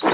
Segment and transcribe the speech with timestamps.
[0.00, 0.08] 特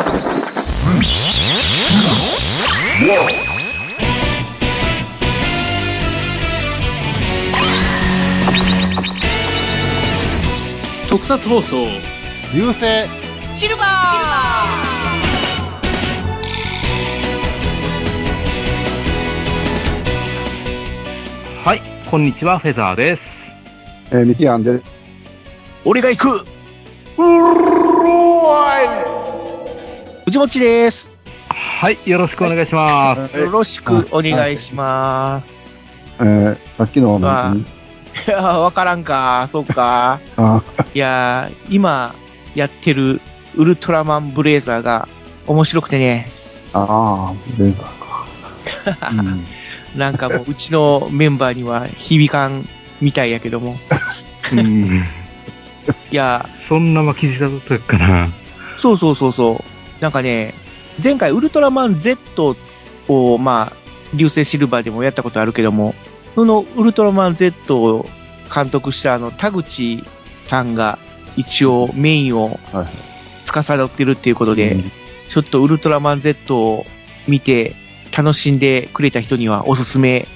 [11.25, 11.87] 撮放送
[12.53, 13.07] 流星。
[13.55, 13.87] シルバー。
[21.65, 21.81] はい、
[22.11, 23.23] こんにちは、フェザーです。
[24.11, 24.83] えー、ミキアンで
[25.85, 26.45] 俺が行く
[30.37, 31.09] 藤持です。
[31.49, 33.39] はい、よろしくお願いします。
[33.39, 35.55] よろしくお願いします。
[36.21, 37.65] えー、さっきの何い
[38.27, 40.21] やー、 わからんか、そうか。
[40.37, 40.63] あ
[40.95, 42.15] いやー、今
[42.55, 43.23] やってる
[43.55, 45.09] ウルトラマンブレイザーが
[45.47, 46.31] 面白くてね、
[46.75, 49.09] あー、レーザーか。
[49.13, 49.47] うん
[49.97, 52.69] なんかもううちのメンバーには響かん
[53.01, 53.79] みたいやけども。
[54.53, 55.03] うん、
[56.11, 58.27] いやそんな巻き舌だったかな。
[58.27, 58.31] ー、
[58.83, 59.76] そうそうそうそう。
[60.01, 60.55] なんかね、
[61.03, 62.57] 前回ウルトラマン Z
[63.09, 63.77] を、まあ、
[64.15, 65.95] 流星シルバーでもやったことあるけども、
[66.35, 68.07] そのウルトラマン Z を
[68.55, 70.05] 監督したあの田口
[70.39, 70.99] さんが
[71.37, 72.87] 一応メインをはい。
[73.45, 74.91] 司ってるっていうことで、うん
[75.29, 76.85] ちょっとウルトラマン Z を
[77.27, 77.75] 見て
[78.17, 80.29] 楽しんでくれた人にはおすすめ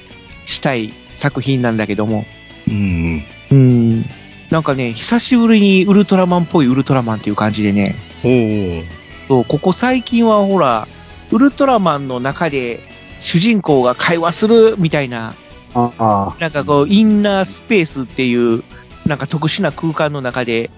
[0.45, 2.25] したい作品なんだけども。
[2.69, 3.25] うん。
[3.51, 4.05] うん。
[4.51, 7.95] なんかね、久しぶりにウルトラマンっぽいウルトラマンっていう感じでね。
[8.25, 8.85] おー。
[9.31, 10.89] そう、ここ最近はほら、
[11.31, 12.81] ウルトラマンの中で
[13.21, 15.35] 主人公が会話するみたいな、
[15.73, 16.37] ああ。
[16.41, 18.65] なんかこう、インナースペースっていう、
[19.07, 20.69] なんか特殊な空間の中で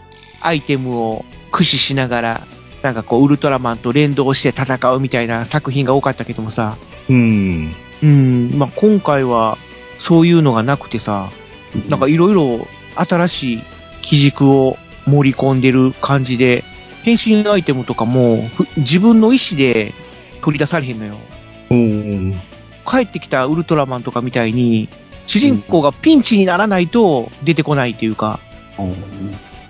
[0.43, 2.47] アイテムを駆使しながら、
[2.83, 6.77] なんかこう、ウルトラマンと連動して戦うみたいな作品が多かったけどもさ、
[7.09, 7.75] うん。
[8.03, 9.57] うん、まあ、今回は
[9.99, 11.31] そういうのがなくてさ、
[11.89, 13.63] なんかいろいろ新しい
[14.03, 16.65] 基軸を盛り込んでる感じで、
[17.03, 19.93] 変身アイテムとかもふ自分の意思で
[20.43, 21.17] 取り出されへんのよ。
[22.87, 24.89] 帰ってきたウルトラマンとかみたいに、
[25.27, 28.41] 主人公がピンチにならないと出てこないっていうか、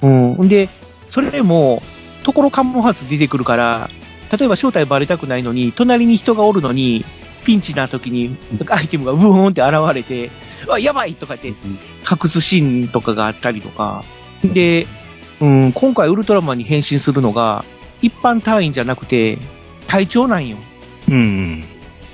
[0.03, 0.47] うんうん。
[0.47, 0.69] んで、
[1.09, 1.83] それでも、
[2.23, 3.91] ところかもはず出てくるから、
[4.37, 7.05] 例えば正体バレたくないのに、隣に人がおるのに、
[7.45, 8.37] ピンチな時に
[8.71, 10.31] アイテムがブーンって現れて、
[10.67, 11.57] うわ、やばいとかって隠
[12.29, 14.05] すシーンとかがあったりとか。
[14.45, 14.87] で、
[15.43, 17.65] うん、今回ウルトラマンに変身するのが、
[18.01, 19.39] 一般隊員じゃなくて、
[19.89, 20.57] 隊長なんよ。
[21.09, 21.65] うん。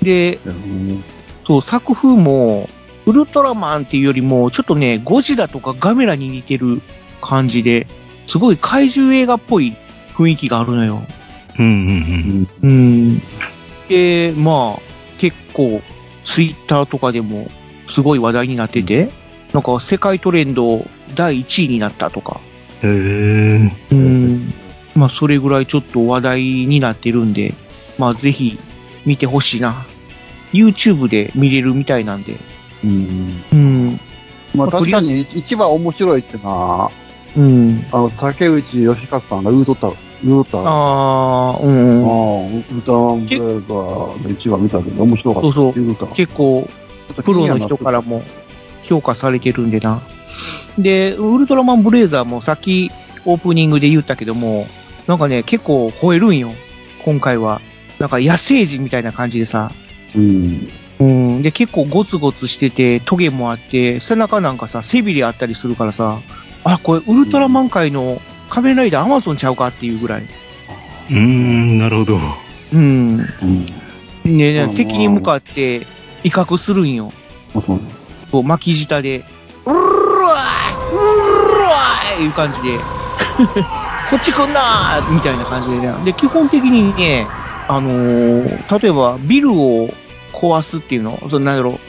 [0.01, 1.03] で、うん
[1.45, 2.67] そう、作風も、
[3.05, 6.81] ウルトラマンっていうよりも、ちょっとね、ゴジラとかガメラに似てる
[7.21, 7.85] 感じで、
[8.27, 9.75] すごい怪獣映画っぽい
[10.15, 11.03] 雰囲気があるのよ。
[11.59, 12.47] うん。
[12.63, 12.67] うん。
[12.67, 13.21] うん。
[13.89, 14.81] で、まあ、
[15.19, 15.81] 結構、
[16.23, 17.47] ツイッターとかでも、
[17.89, 19.09] すごい話題になってて、
[19.53, 20.85] なんか世界トレンド
[21.15, 22.39] 第1位になったとか、
[22.83, 23.71] へー。
[23.91, 24.53] うん。
[24.95, 27.53] まあ、それぐらいちょっと話題になってるんで、
[27.97, 28.57] まあ、ぜひ
[29.05, 29.85] 見てほしいな。
[30.53, 32.35] YouTube で見れるみたいなんで。
[32.83, 33.99] うんうん。
[34.55, 36.89] まあ確かに一番面白いってな、
[37.37, 37.85] うん。
[37.91, 39.91] あの、竹内義和さんが言うとった、
[40.23, 40.69] 言うとった。
[40.69, 42.45] あああ、うんうん。
[42.45, 45.53] あ、ウルトラマンブレイザーの一話見たけど面白かった。
[45.53, 46.07] そうそう。
[46.13, 46.67] 結構、
[47.23, 48.23] プロの人からも
[48.83, 50.01] 評価されてるんでな。
[50.77, 52.91] で、ウルトラマンブレイザーもさっき
[53.25, 54.67] オープニングで言ったけども、
[55.07, 56.51] なんかね、結構吠えるんよ。
[57.03, 57.61] 今回は。
[57.99, 59.71] なんか野生児みたいな感じでさ。
[60.15, 60.67] うん。
[60.99, 61.41] うん。
[61.41, 66.19] で、結構ゴツゴツしてて、トゲもあって、背中なんかさ、背びれあったりするからさ、
[66.63, 70.23] あ、これウルトラマン界の仮面ライダーアマゾンちゃうかっていうぐらい。
[70.23, 72.19] うーん、なるほど。
[72.73, 73.19] うん。
[73.19, 73.65] うん。
[74.25, 75.87] ねねうん敵に向かって
[76.23, 77.11] 威嚇するんよ。
[77.53, 77.79] まあそう
[78.31, 79.23] こう巻き舌で、
[79.65, 82.79] うるわいうるわいいう感じで、
[84.09, 85.93] こっち来んなーみたいな感じでね。
[86.03, 87.27] で、基本的にね、
[87.67, 89.89] あのー例えばビルを
[90.33, 91.79] 壊すっていうの、そのなんだろう、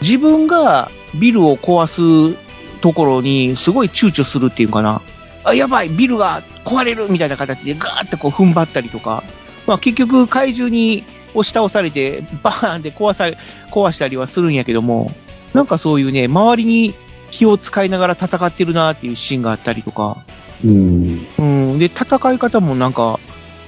[0.00, 1.86] 自分がビルを壊
[2.32, 2.36] す
[2.80, 5.00] ところにすごい躊躇するっていうかな。
[5.44, 9.22] あ、やばい、ビルが壊れるみたいな形でガーってこう踏ん張ったりとか、
[9.66, 13.36] まあ結局怪獣に押し倒されて、バーンって壊され、
[13.70, 15.10] 壊したりはするんやけども、
[15.58, 16.94] なんかそういうね、周りに
[17.32, 20.16] 気を使いながら戦ってるなっていうシーンがあったりとか、
[20.64, 21.26] うん。
[21.36, 21.42] う
[21.74, 23.18] ん、で、戦い方もなんか、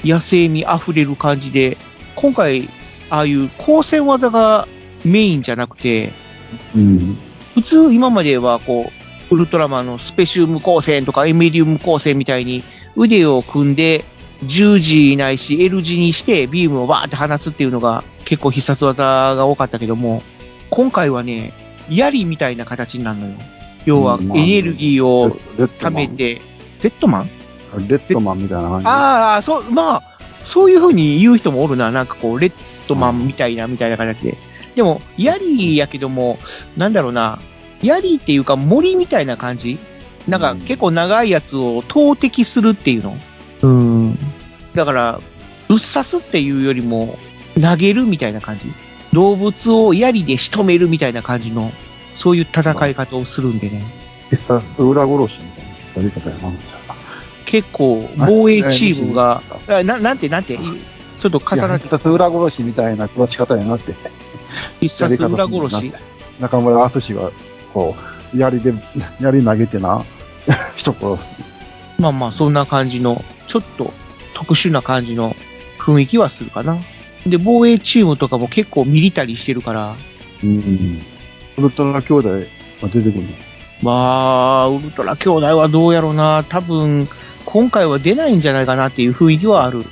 [0.05, 1.77] 野生味溢れる感じで、
[2.15, 2.69] 今回、
[3.11, 4.69] ああいう光線技が
[5.05, 6.13] メインじゃなくて、
[6.77, 7.17] うん。
[7.55, 8.93] 普通今まではこ
[9.31, 12.63] う、ウルトラマンのスペシウム光線とかエミリウム光線みたいに
[12.95, 14.05] 腕を組んで
[14.45, 20.23] 十字ないし L 字にしてビームをバーって放つっていうのが結構必殺技が多かったけども、
[20.71, 21.53] 今回はね、
[21.91, 23.35] 槍みたいな形になるのよ。
[23.85, 25.31] 要はエネルギーを。
[25.31, 26.41] 貯めて、
[26.79, 27.31] ゼットマン？
[27.89, 28.87] レッドマンみたいな感じ。
[28.87, 30.03] ああ、そう、まあ、
[30.45, 31.91] そういう風に言う人もおるな。
[31.91, 32.53] なんかこう、レッ
[32.89, 34.37] ドマンみたいな、みたいな形で。
[34.75, 36.39] でも、ヤリーやけども、
[36.77, 37.39] なんだろうな。
[37.83, 39.79] ヤリーっていうか森みたいな感じ？
[40.29, 43.17] なんかうん結構長いやつを投擲するっていうの。
[43.63, 44.19] うん。
[44.75, 45.21] だから、
[45.69, 47.19] ぶっ刺すっていうよりも、
[47.61, 48.67] 投げるみたいな感じ。
[49.13, 51.73] 動物を槍で仕留めるみたいな感じの、
[52.15, 53.83] そういう戦い方をするんでね。
[54.31, 56.53] 必殺裏殺しみたいなやり方やな。
[57.45, 63.95] 結構、防衛チームが、あななんてなんて、ちょっと重なって必、殺裏殺しみたいな殺し方やなって。
[64.81, 65.93] 必殺裏殺し。
[66.39, 67.33] 中村敦が、
[67.75, 67.97] こ
[68.35, 68.73] う、槍で、
[69.21, 70.05] 槍投げてな、
[70.77, 71.27] 人殺す。
[71.99, 73.93] まあまあ、そんな感じの、ちょっと
[74.35, 75.35] 特殊な感じの
[75.79, 76.79] 雰囲気はするかな。
[77.27, 79.97] で、防衛チームとかも結構ミリタリーしてるから、
[80.43, 81.03] うん。
[81.59, 83.29] ウルトラ兄弟が出てくるの？
[83.83, 86.45] まあ、ウルトラ兄弟はどうやろうな。
[86.49, 87.09] 多分、
[87.45, 89.85] 今回は出ないんじゃないかなっていう雰囲気はある。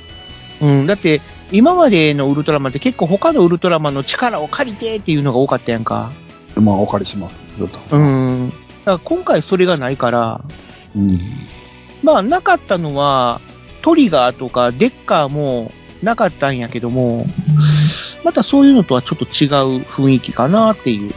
[0.61, 1.21] うん、だって、
[1.51, 6.11] 今までのウルトラマンって結構他のウルトラマンの力を借りてっていうのが多かったやんか。
[6.55, 7.43] まあ、お借りします。
[7.57, 7.79] ずっと。
[7.95, 8.49] うん。
[8.49, 10.41] だから今回それがないから、
[10.95, 11.19] うん。
[12.03, 13.41] まあ、なかったのは、
[13.81, 15.71] トリガーとかデッカーも
[16.03, 17.25] なかったんやけども、
[18.23, 19.47] またそういうのとはちょっと違
[19.79, 21.13] う雰囲気かなっていう。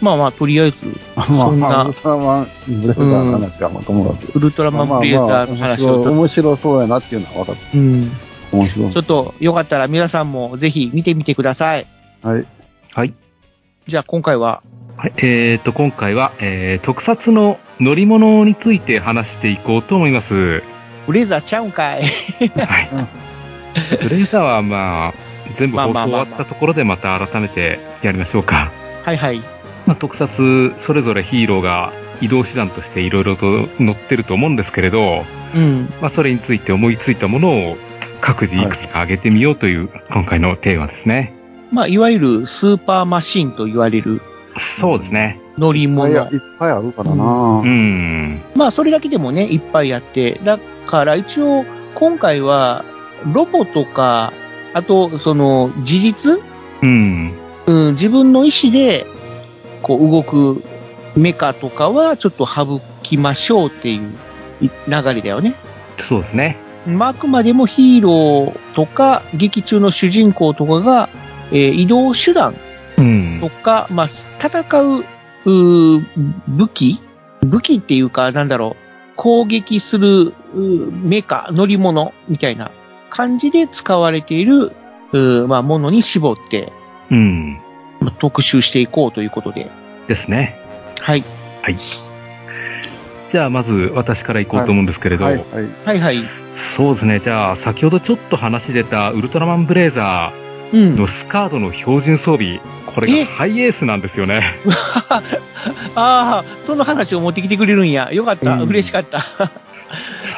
[0.00, 0.76] まあまあ、とりあえず、
[1.16, 4.36] まあそんなまあ、ウルトラマンブレザーの話はまあともかく。
[4.36, 8.10] ウルトラマンブレーザーの話を面白そうやなっていうのは分かっうん、
[8.50, 8.56] た。
[8.56, 9.00] 面白いちょ。
[9.00, 11.86] っとよかったら皆さんもぜひ見てみてください。
[12.22, 12.46] はい。
[12.92, 13.14] はい。
[13.86, 14.62] じゃあ今回は、
[14.96, 20.62] はい、えーと、今回は、えー、特撮の乗り物について話していこうと思います。
[21.06, 22.02] ブレザーちゃうんかい。
[22.02, 22.90] はい。
[24.02, 25.14] ブレイザーはまあ、
[25.56, 28.70] 全部放送終わったところでまた改めてやりましょうか。
[29.04, 29.38] はいはい。
[29.86, 35.24] まあ、特撮、それぞれヒーローが移動手段としていろいろと載ってると思うんですけれど、
[35.54, 35.92] うん。
[36.00, 37.76] まあ、それについて思いついたものを
[38.20, 41.32] 各自いくつか挙げてみようという今回のテーマですね。
[41.72, 44.20] まあ、いわゆるスーパーマシンと言われる
[44.58, 45.40] そうですね。
[45.58, 46.08] 乗り物。
[46.08, 48.40] いっぱいあるからな、うん。
[48.54, 50.40] まあ、それだけでもね、いっぱいあって。
[50.44, 51.64] だから一応、
[51.94, 52.84] 今回は、
[53.26, 54.32] ロボとか、
[54.74, 56.40] あと、その、自立？
[56.82, 57.32] うん。
[57.66, 59.06] うん、自分の意思で、
[59.82, 60.62] こう、動く
[61.14, 64.10] メカとかは、ちょっと省きましょうっていう
[64.60, 65.54] い流れだよね。
[66.00, 66.56] そうですね。
[66.86, 71.08] まあ、あくまでもヒーローとか、劇中の主人公とかが、
[71.50, 72.54] えー移動手段
[72.96, 73.50] うんと。
[73.50, 75.04] か、まあ、戦う、
[75.44, 76.04] うー
[76.48, 77.00] 武器？
[77.42, 82.70] 武器っていうか、なんだろう、攻撃するメカ、乗り物みたいな
[83.12, 84.72] 感じで使われている、
[85.46, 86.72] まあ、ものに絞って、
[87.10, 87.60] うん。
[88.00, 89.70] まあ特集していこうということで。
[90.08, 90.58] ですね。
[90.98, 91.22] はい。
[91.60, 91.76] はい。
[91.76, 95.44] じゃあ、まず私から行こうと思うんですけれど、はい、はい。
[95.84, 96.24] はいはい。
[96.76, 97.20] そうですね。
[97.20, 100.32] じゃあ、先ほどちょっと話出たウルトラマンブレーザ
[100.72, 100.80] うん。
[100.94, 103.24] ーのスカードの標準装備、これえ？
[103.26, 104.42] がハイエースなんですよね。
[105.10, 105.20] あ
[105.94, 108.10] あ、その話を持ってきてくれるんや。
[108.10, 108.54] よかった。
[108.54, 109.22] うん嬉しかった。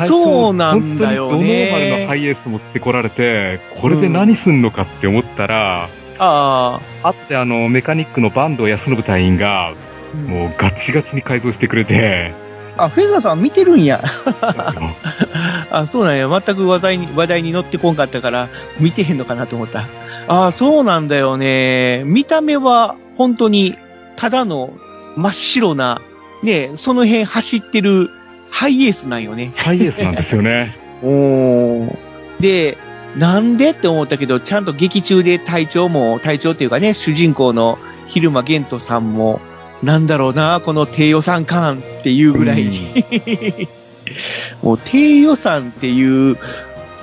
[0.06, 6.80] そうなんだよね本当にドノーマルのハイエース持ってこられて、これで何すんのかって思ったら、ああ。
[7.02, 12.32] あってあの、メカニックの坂東康信隊員が、うんもうガチガチに改造してくれて、
[12.76, 14.02] あ、フェザーさん見てるんや。
[15.70, 16.28] あ、そうなんや。
[16.28, 18.48] 全く話題に、話題に乗ってこんかったから、
[18.78, 19.86] 見てへんのかなと思った。
[20.28, 22.02] あ、そうなんだよね。
[22.04, 23.76] 見た目は、本当に、
[24.16, 24.72] ただの
[25.16, 26.00] 真っ白な、
[26.42, 28.10] ね、その辺走ってる
[28.54, 29.52] ハイエースなんよね。
[29.56, 30.76] ハイエースなんですよね。
[31.02, 31.96] おー。
[32.38, 32.78] で、
[33.18, 39.40] なんでって思ったけど、ちゃんと劇中で隊長も、隊長っていうかね、主人公の昼間玄斗さんも、
[39.82, 42.70] なんだろうな、この低予算感っていうぐらい、
[44.62, 46.38] もう低予算っていう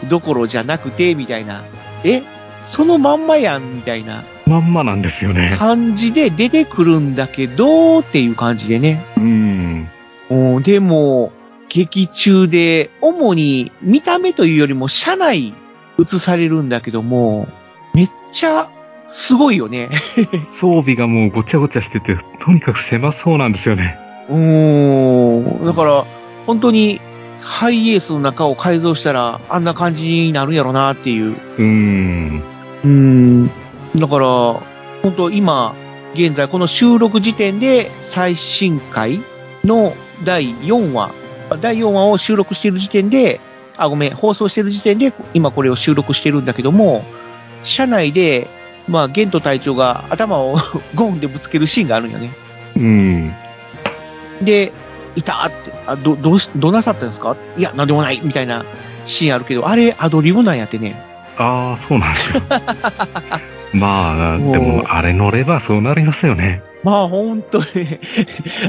[0.07, 1.63] どころじゃなくて、みたいな。
[2.05, 2.21] え？
[2.63, 5.53] そのまんまやん、みたいなまんまなんですよね。
[5.57, 9.03] 感じで出てくるんだけど、っていう感じでね。
[9.17, 9.89] うん。
[10.29, 11.33] うんでも、
[11.73, 15.53] 劇中で、主に見た目というよりも車内
[15.97, 17.47] 映されるんだけども、
[17.93, 18.69] めっちゃ
[19.07, 19.89] すごいよね。
[20.59, 23.97] 装備がもうごちゃごちゃしてて、とにかく狭そうなんですよね。
[24.29, 25.65] うーん。
[25.65, 26.03] だから、
[26.45, 26.99] 本当に
[27.41, 31.37] ハイエースの中を改造したらあんな感じになるんやろなっていう。
[31.57, 32.41] うん。
[32.83, 33.47] うーん。
[33.95, 34.27] だから、
[35.03, 35.73] 本当今、
[36.15, 39.21] 現在この収録時点で最新回
[39.63, 39.93] の
[40.25, 41.20] 第4話、
[41.57, 43.39] 第4話を収録している時点で、
[43.77, 47.03] あ、ごめん、放送している時点で今これを収録してるんだけども、
[47.63, 48.47] 車内で、
[48.87, 50.57] まあ、ゲント隊長が頭を
[50.95, 52.31] ゴンでぶつけるシーンがあるんよね。
[52.75, 53.33] うん。
[54.41, 54.71] で、
[55.15, 57.35] いたって、あ、ど、どうし、どうなさったんですか？
[57.57, 58.65] いや、なんでもないみたいな
[59.05, 61.01] シーンあるけど、あれアドリブなんやってね。
[61.37, 62.43] ああ、そうなんですよ。
[63.73, 66.61] まあ、でも、あれ乗ればそうなりますよね。
[66.83, 67.99] まあほんとね、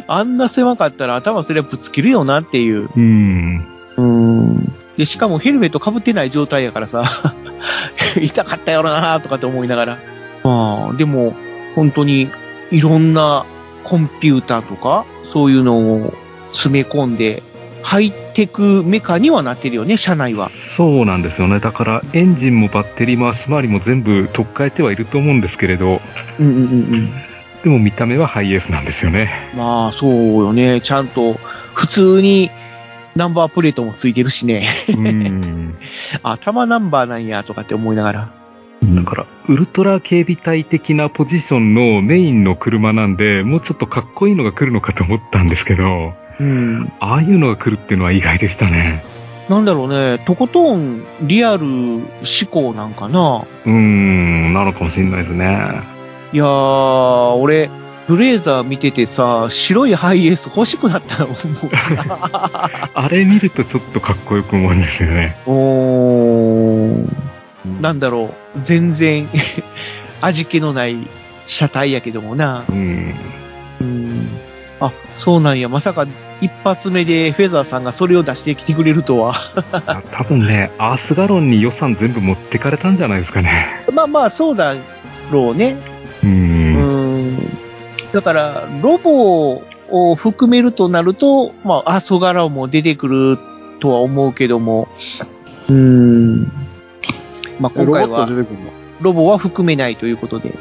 [0.07, 2.89] あんな狭かったら頭それはぶつけるよなっていう。
[2.95, 3.67] うん。
[3.97, 4.73] うん。
[4.97, 7.35] で、しかもヘルメット被ってない状態やからさ、
[8.21, 9.99] 痛かったよなとかって思いながら。
[10.45, 11.35] まあ、でも、
[11.75, 12.29] 本当に
[12.71, 13.47] いろんな
[13.85, 16.15] コンピューターとか、そういうのを
[16.53, 17.43] 詰め込んで、
[17.83, 20.51] ハイテクメカにはなってるよね、車内は。
[20.51, 21.59] そうなんですよね。
[21.59, 26.01] だから、エンジンもバッテリーも足回りも全部取っ替えてはいると思うんですけれど、
[26.39, 26.65] うんうんうんう
[26.97, 27.13] ん。
[27.63, 29.31] でも見た目はハイエースなんですよね。
[29.57, 30.81] まあ、そうよね。
[30.81, 31.35] ちゃんと、
[31.75, 32.51] 普通に、
[33.15, 34.69] ナンバープレートもついてるしね。
[34.89, 35.75] うん。
[36.23, 38.29] あ、玉ナンバーなんや、とかって思いながら。
[38.83, 46.93] だから、ウルトラ警備隊的なポジションのメインの車なんで、もうちょっとかっこいいのが来るのかと思ったんですけど、うん。
[46.99, 49.05] ああいうのが来るっていうのは意外でしたね。
[49.49, 52.03] なんだろうね、とことんリアル思
[52.51, 53.45] 考なんかな。
[53.67, 56.02] うーん、なのかもしれないですね。
[56.33, 57.69] いやー、俺、
[58.09, 61.37] ブレーザー見ててさ、白いハイエース欲しくなったの思
[62.95, 65.37] あれ見るとちょっとかっこよく思うんですよね。
[65.47, 65.51] う。
[65.51, 69.29] おー、なんだろう、全然
[70.21, 71.07] 味気のない
[71.47, 72.65] 車体やけどもな。
[72.69, 73.15] うん。
[73.81, 74.29] うん。
[74.81, 75.69] あ、そうなんや。
[75.69, 76.07] まさか
[76.41, 79.35] 一発目でフェザーさんがそれを出してきてくれるとは。
[79.87, 83.67] あ多分ね、アースガロンに予算全部持ってかれたんじゃないですかね。
[83.95, 84.75] まあまあ、そうだ
[85.31, 85.77] ろうね。
[88.13, 93.39] だから、ロボを含めるとなると、まあ、アソガラも出てくる
[93.81, 94.89] とは思うけども、
[95.69, 96.43] うん。
[97.59, 98.29] まあ、今回は
[99.01, 100.55] ロボは含めないということで。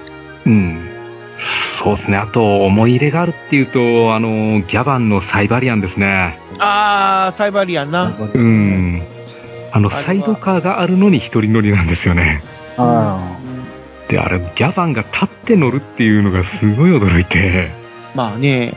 [0.45, 0.87] うん。
[1.83, 2.17] そうですね。
[2.17, 6.39] あと、思い入れがあるっていうと、あの、ギャバンのサイバリアンですね。
[6.59, 8.15] あー、サイバリアンな。
[8.33, 8.37] う。
[8.39, 9.01] ん。
[9.71, 12.41] あの、サイドカーがあるのに一人乗りなんですよね。
[12.77, 13.30] あ
[14.11, 17.69] で、あれ、ギャバンが立って乗るっていうのがすごい驚いて、
[18.13, 18.73] まあね、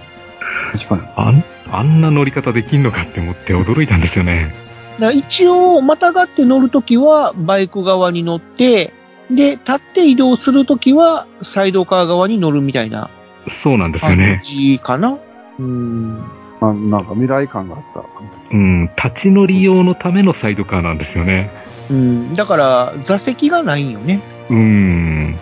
[0.72, 1.02] あ、確かに。
[1.16, 4.54] あん、あんな乗り方できんのかって思って驚いたんですよね。
[4.94, 8.92] だから一応、またがって乗るときは、バイク側に乗って、
[9.28, 13.10] で、立って移動するときは、サイドカー側に乗るみたいな
[13.48, 14.40] そうなんですよ感ね。
[14.44, 15.18] じかな。
[15.58, 16.24] うん。
[16.60, 18.04] あなんか未来感があった。
[18.52, 18.88] うん。
[18.96, 21.50] 立ち乗り用のためのサイドカーなんですよね。
[21.90, 22.34] うん。
[22.34, 24.20] だから、座席がないんよね。
[24.50, 25.36] うん。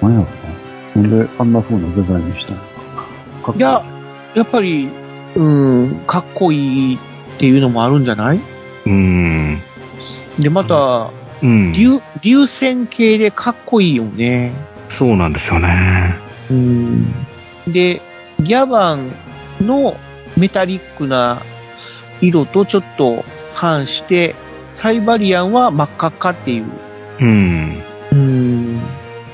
[0.00, 0.26] 何やろ
[0.96, 1.02] な。
[1.02, 2.66] なんであんな風なデザインにしたのかっ
[3.42, 3.84] こいいや、
[4.34, 4.88] やっぱり、
[5.34, 6.98] うん、かっこいいっ
[7.38, 8.40] ていうのもあるんじゃない？
[8.86, 9.58] うん。
[10.38, 11.10] で、また、
[11.42, 11.72] うん。
[11.72, 14.52] 流、流線形でかっこいいよね。
[14.88, 16.14] そうなんですよね。
[16.50, 17.12] うん。
[17.66, 18.00] で、
[18.40, 19.10] ギャバン
[19.60, 19.96] の
[20.36, 21.38] メタリックな
[22.20, 24.34] 色とちょっと反して、
[24.70, 26.64] サイバリアンは真っ赤っかっていう、
[27.20, 27.82] うん。
[28.14, 28.80] うん、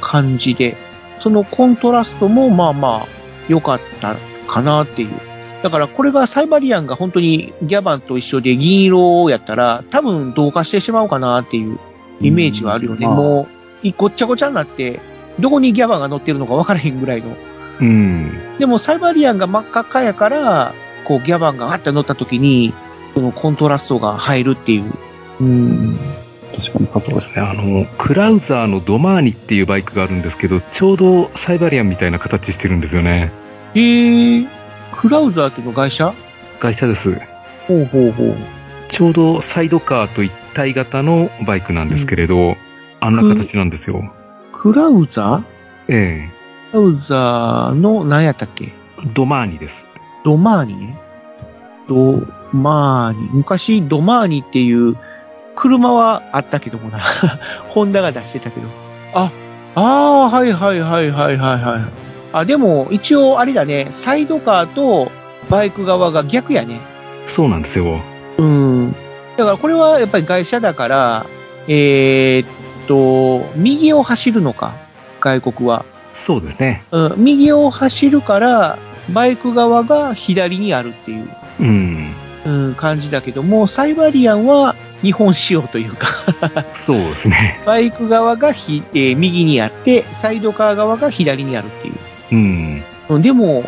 [0.01, 0.77] 感じで、
[1.23, 3.07] そのコントラストもまあまあ
[3.49, 5.11] 良かったかなっていう。
[5.63, 11.79] だからこれがサイバリアンが本当にギャバンと一緒で銀色やったら多分同化してしまうかなっていう
[12.23, 13.07] イメージはあるよね。
[13.07, 13.49] うも
[13.83, 15.01] う、いごっちゃごちゃになって、
[15.39, 17.37] どこにギャバンが乗ってるのか分からへんぐらいの。
[17.81, 18.59] うん。
[18.59, 22.73] でもサイバリアンが真っ赤っかやから、こうギャバンがガッて乗った時に、
[23.15, 24.93] そのコントラストが入るっていう。
[25.41, 25.99] うん。
[26.57, 27.43] 確かにですね。
[27.43, 33.33] あの、クラウザーのドマーニっていうバイクがあるんですけど、ちょうどサイバリアンみたいな形してるんですよね。
[33.75, 34.49] えー、
[34.93, 36.13] クラウザーっていうの会社
[36.59, 37.13] 会社です。
[37.67, 38.35] ほうほうほう。
[38.91, 42.57] ちょうどサイドカーと一体型のバイクなんですけれど、
[42.99, 44.13] あんな形なんですよ。
[44.53, 45.45] クラウザ
[45.89, 46.29] え
[46.73, 48.65] クラウザーの何やったっけ？
[48.65, 48.73] え
[49.15, 49.75] ドマーニです。
[50.25, 50.77] ドマーニ？
[50.77, 50.99] ね。
[51.89, 53.31] ドマーニ。
[53.33, 54.97] 昔ドマーニっていう
[55.61, 57.01] 車はあったけどもな。
[57.69, 58.67] ホンダが出してたけど。
[59.13, 59.31] あ、
[59.75, 61.81] ああ、はいはいはいはいはいはい。
[62.33, 65.13] あ、でも一応あれだね、サイドカーと
[65.51, 66.81] バイク側が逆やね。
[67.29, 68.01] そうなんですよ。
[68.39, 68.93] うん。
[69.37, 71.27] だからこれはやっぱり外車だから、
[71.69, 72.47] えーっ
[72.89, 74.73] と、右を走るのか、
[75.21, 75.85] 外国は。
[76.15, 76.85] そうですね。
[76.91, 78.79] うん、右を走るから、
[79.11, 81.29] バイク側が左にあるっていう、
[81.61, 82.15] うん。
[82.47, 86.07] うん、感じだけども、サイバリアンは日本仕様というか、
[86.87, 87.61] そうですね。
[87.65, 91.95] バイク側がひ、えー右にあって、サイドカー側が左にあるっていう。
[92.33, 92.83] うん。
[93.09, 93.65] うん、でも、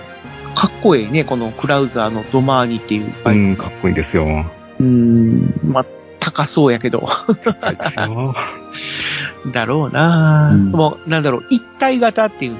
[0.54, 3.40] かっこええね、このクラウザーのドマーニっていうバイク。
[3.40, 4.26] うん、かっこいいんですよ。
[4.78, 5.86] うん、まあ、
[6.18, 7.00] 高そうやけど。
[7.00, 8.34] はいですよ。
[9.52, 12.58] だろうな、うんでも、なんだろう、一体型っていうの。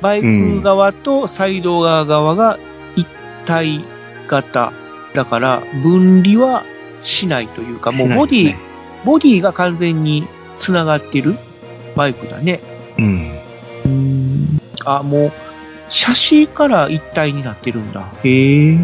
[0.00, 2.58] バイク側とサイド側側が
[2.96, 3.06] 一
[3.44, 3.84] 体
[4.28, 4.72] 型。
[5.14, 6.62] だから、分離は
[7.00, 8.58] しないというか、もうボディ、ね
[9.04, 10.26] ボディが完全に
[10.58, 11.36] 繋がってる
[11.96, 12.60] バイクだね。
[12.98, 13.30] うん。
[13.86, 14.60] うん。
[14.84, 15.32] あ、もう、
[15.88, 18.12] シャシーから一体になってるんだ。
[18.22, 18.78] へえ。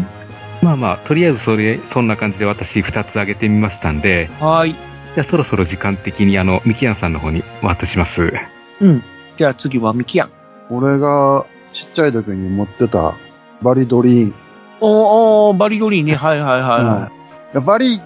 [0.61, 4.73] まあまあ、とりあえずそれ、そんな感じで私2つ挙げてみましたんで、はい。
[4.73, 8.33] じゃあそろそろ時間的にあの、ミキヤンさんの方に渡します。
[8.81, 9.03] うん。
[9.37, 10.29] じゃあ次はミキヤン。
[10.69, 13.15] 俺がちっちゃい時に持ってた
[13.61, 14.35] バリドリーン。
[14.81, 16.15] おーおーバリドリーね。
[16.15, 17.11] はいはいはいは
[17.55, 17.99] うんバリ、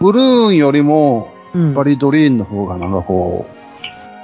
[0.00, 1.58] ブルーンよりもい。
[1.58, 3.46] うんバリドリーンの方がなんかこ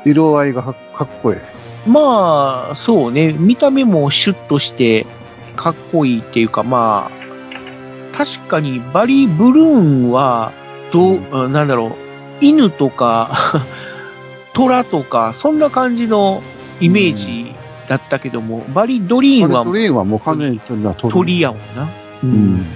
[0.04, 1.38] う、色合いがかかっこいい。
[1.86, 3.32] まあ、そうね。
[3.32, 5.06] 見た目もシュッとして、
[5.56, 10.52] かっこいいっていうか、まあ、確かにバリブルーンは、
[10.92, 13.30] どう、あなんだろう、犬とか、
[14.52, 16.42] 虎とか、そんな感じの
[16.80, 17.54] イメージ
[17.88, 21.88] だったけども、バリドリーンはバリドリーンはもう完全に鳥やもんな。
[22.22, 22.66] ううん。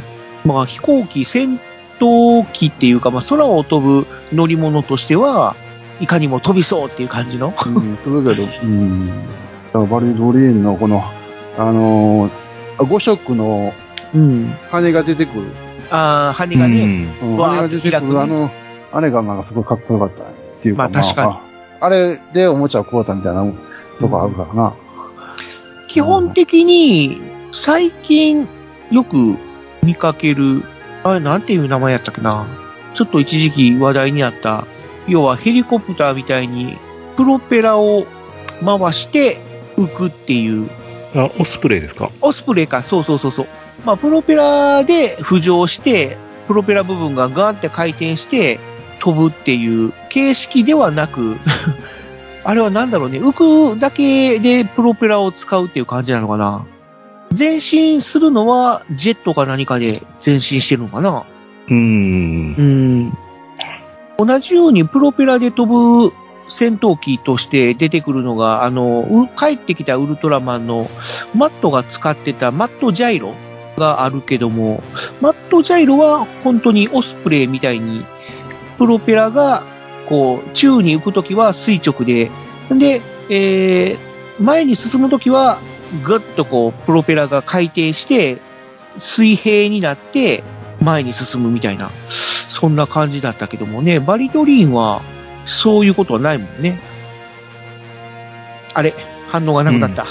[0.45, 1.61] まあ飛行機、戦
[1.99, 5.57] 闘機っていうか、まあ空を飛ぶ乗り物としては、
[6.01, 7.55] いかにも飛びそうっていう感じの。
[7.67, 9.09] うん、するけど、うん。
[9.73, 11.03] バリドリーンのこの、
[11.59, 12.31] あのー、
[12.79, 13.73] 5色の
[14.15, 14.47] うん。
[14.71, 15.45] 羽が出てくる。
[15.91, 18.51] ああ、羽がね、うん、羽が出てく開くねる、あの、
[18.93, 20.27] あれがなんかすごいかっこよかったっ
[20.63, 21.41] ていうか、まあ確かにあ
[21.81, 23.45] あれでおもちゃを買うたみたいな
[24.01, 24.75] とこあるからな。
[25.89, 27.21] 基本的に、
[27.53, 28.49] 最近
[28.91, 29.37] よく
[29.83, 30.63] 見かける、
[31.09, 32.47] あれなんていう名前やったっけな。
[32.95, 34.67] ちょっと一時期話題になった、
[35.07, 36.77] 要はヘリコプターみたいに、
[37.17, 38.07] プロペラを
[38.65, 39.39] 回して
[39.77, 40.69] 浮くっていう、
[41.15, 42.11] あ、オスプレイですか？
[42.21, 43.47] オスプレイか、そうそうそうそう。
[43.85, 46.17] まあ、プロペラで浮上して、
[46.49, 48.59] プロペラ部分がガーンって回転して
[49.01, 51.37] 飛ぶっていう形式ではなく、
[52.45, 56.65] あれはなんだろうね、浮くだけでプロペラを使うっていう感じなのかな。
[57.37, 61.25] 前進するのはジェットか何かで前進してるのかな？
[61.69, 62.63] うーんう。
[62.63, 63.19] ん。
[64.19, 65.67] 同じようにプロペラで飛
[66.09, 66.13] ぶ
[66.49, 70.89] 戦闘機として出てくるのが、あの、う帰ってきたウルトラマンの
[71.35, 73.35] マットが使ってたマットジャイロ
[73.77, 74.83] があるけども、
[75.21, 78.05] マットジャイロは本当にオスプレイみたいに、
[78.79, 79.65] プロペラが、
[80.09, 82.31] こう、宙に浮くときは垂直で、
[82.71, 85.59] で、えー、前に進むときは、
[85.97, 88.39] ぐっとこう、プロペラが回転して、
[88.99, 90.43] 水平になって、
[90.83, 95.03] 前に進むみたいな、そんな感じだったけどもね、バリドリーンは、
[95.45, 96.79] そういうことはないもんね。
[98.75, 98.93] あれ
[99.29, 100.07] 反応がなくなった。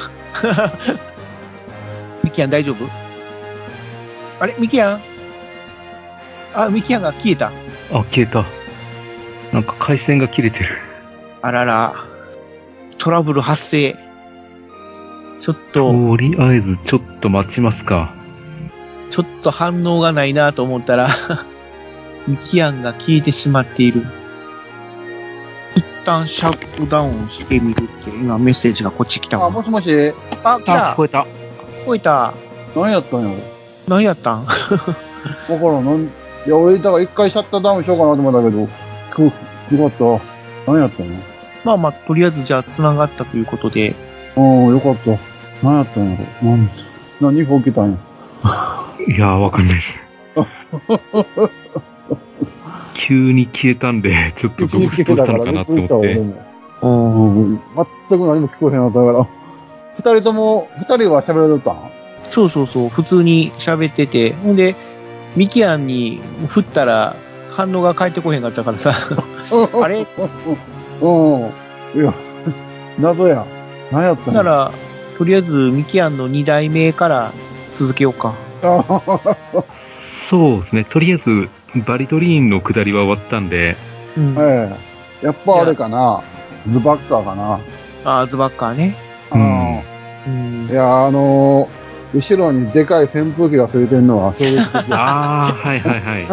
[2.23, 2.85] ミキヤン大丈夫？
[4.39, 5.01] あれミキヤン？
[6.53, 7.47] あ、ミキヤンが消えた。
[7.47, 8.45] あ、消えた。
[9.53, 10.77] なんか回線が切れてる。
[11.41, 11.95] あらら。
[12.97, 13.95] トラブル発生。
[15.45, 18.15] ちょっと、とりあえずちょっと待ちますか。
[19.11, 21.09] ちょっと反応がないなと思ったら、
[22.27, 24.01] ミキアンが消えてしまっている。
[25.75, 29.49] 一旦シャットダウンしてみるって、今メッセージがこっち来たあ、わ。
[29.51, 31.19] もしもし、あ、来たあ、聞こえた。
[31.19, 32.33] 聞こえた。
[32.75, 33.35] 何やったんやろ
[33.87, 34.47] 何やったん？
[34.49, 34.87] だか
[35.67, 36.09] らん、い
[36.47, 38.67] や、俺、だから一回シャットダウンしようかなと思ったけど、
[39.11, 39.25] く、
[39.75, 40.19] よかっ
[40.65, 40.71] た。
[40.71, 41.19] 何やったんや
[41.63, 43.93] まあまあ、とりあえずじゃあ繋がったということで、
[44.35, 45.34] うん、よかった。
[45.63, 46.69] 何やったんやろ何、
[47.21, 47.97] 何が起きたんや。
[49.07, 49.93] いやー、わかんないです。
[52.93, 56.15] 急に消えたんで、ちょっとどうしたのかなと思って。
[56.15, 56.33] も。
[56.81, 57.59] うん、
[58.09, 59.27] 全く何も聞こえへんかったから。
[59.95, 61.75] 二人とも、二人は喋れとったん？
[62.31, 64.75] そうそうそう、普通に喋ってて、ほんで、
[65.35, 67.15] ミキアンに振ったら
[67.51, 68.93] 反応が返ってこへんかったからさ、
[69.81, 70.05] あれ？
[71.01, 71.51] うん。
[71.93, 72.13] いや、
[72.99, 73.45] 謎や。
[73.91, 74.43] 何やったんや？
[74.43, 74.71] なら、
[75.17, 77.31] とりあえずミキアンの2代目から
[77.71, 78.33] 続けようか。
[78.63, 78.83] あ
[80.29, 80.85] そうですね。
[80.85, 81.49] とりあえず、
[81.85, 83.75] バリドリーンの下りは終わったんで、
[84.17, 84.35] うん。
[84.37, 84.75] え
[85.21, 85.25] え。
[85.25, 86.21] やっぱあれかな。
[86.71, 87.59] ズバッカーかな。
[88.03, 88.95] あーズバッカーね。
[89.31, 89.79] うん
[90.27, 90.73] うんい。
[90.73, 91.69] や、あのー
[92.13, 94.91] 後ろにでかい扇風機がついてんのは衝撃的や。
[94.91, 96.27] あー、はいはいはい。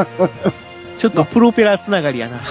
[0.96, 2.38] ちょっとプロペラつながりやな。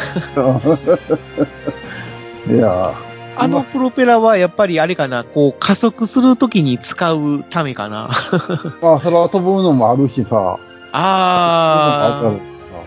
[2.53, 2.93] いや
[3.37, 8.09] あのプロペラはやっぱりあれかな、こう加速するときに使うためかな。
[8.81, 10.57] あ、それは飛ぶのもあるしさ。
[10.93, 12.31] ああ、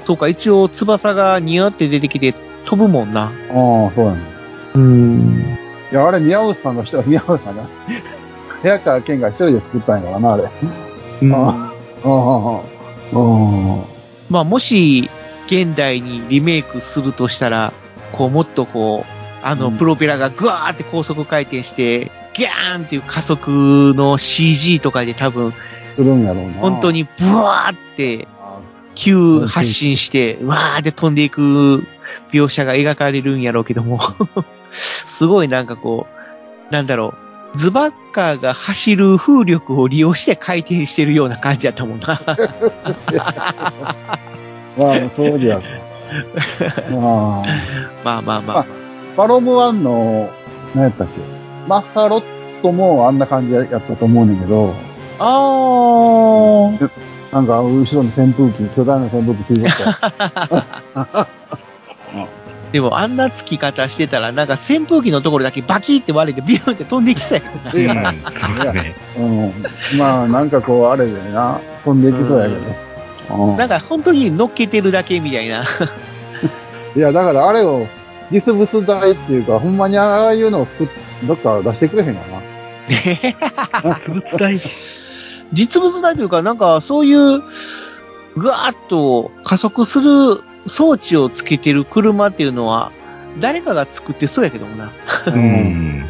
[0.07, 2.35] そうか、一応翼がニヤって出てきて
[2.67, 3.23] 飛ぶもんな。
[3.23, 4.21] ああ、そうやね。
[4.75, 5.59] うん。
[5.91, 7.65] いや、あれ、宮内さんが一人、宮内さんが、
[8.63, 10.51] 早川健が一人で作ったんやからな、あれ。
[11.23, 11.73] うんあ
[12.05, 12.61] ああ、あ
[13.15, 13.85] あ、
[14.29, 15.09] まあもし
[15.47, 17.73] 現代にリメイクするとしたら、
[18.13, 19.14] こうもっとこう、
[19.47, 25.53] あのうんプロペラがグワーって高速回転して、ギャーンっていう加速の CG とかで多分。
[26.61, 26.91] 本当。
[26.91, 28.27] にブワーって、
[28.95, 31.87] 急発進して、わーって飛んでいく
[32.33, 34.01] 描写が描かれるんやろうけども、
[34.73, 36.07] すごいなんかこ
[36.71, 37.13] う、なんだろ
[37.55, 42.19] う、ズバッカーが走る風力を利用して回転してるような感じやったもんな。
[44.79, 45.61] まあ、そうじゃ。
[46.91, 47.47] ま あ、
[48.03, 48.84] まあまあまあ。
[49.17, 50.31] バロムワンの、
[50.75, 51.21] 何やったっけ？
[51.69, 52.23] マッハロッ
[52.63, 54.75] トもあんな感じやったと思うねんけど、
[55.19, 56.91] あー。
[57.33, 61.27] なんか後ろに扇風機、巨大な扇風機ついてた。
[62.71, 68.13] でもあんな付き方してたら、なんか扇風機のところだけバキって割れてビューンって飛んでいきそうやけどな。
[68.13, 68.15] いや
[69.19, 69.53] うん。
[69.97, 72.59] まあ、なんかこう、あれでな、飛んでいきそうやけど。
[72.59, 75.65] うんなんか本当に乗っけてるだけみたいな。
[76.95, 77.87] いや、だからあれを、
[78.31, 80.89] 実物大っていうか、ほんまにああいうのを作っ、
[81.27, 82.21] どっか出してくれへんか
[83.87, 83.97] な。
[83.97, 84.59] つぶつ大。
[85.53, 87.43] 実物大というか、なんかそういう、
[88.37, 92.93] ぐわーっと加速する装置をつけてる車っていうのは、
[93.41, 94.93] 誰かが作ってそうやけどもな。
[95.27, 96.05] うん。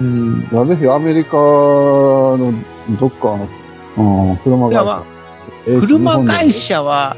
[0.00, 0.48] うん。
[0.50, 2.52] いや、ぜひアメリカの
[2.98, 3.48] どっかの、
[4.30, 4.92] うん、車いや、会社ま。
[4.92, 5.04] あ、
[5.64, 7.16] 車会社は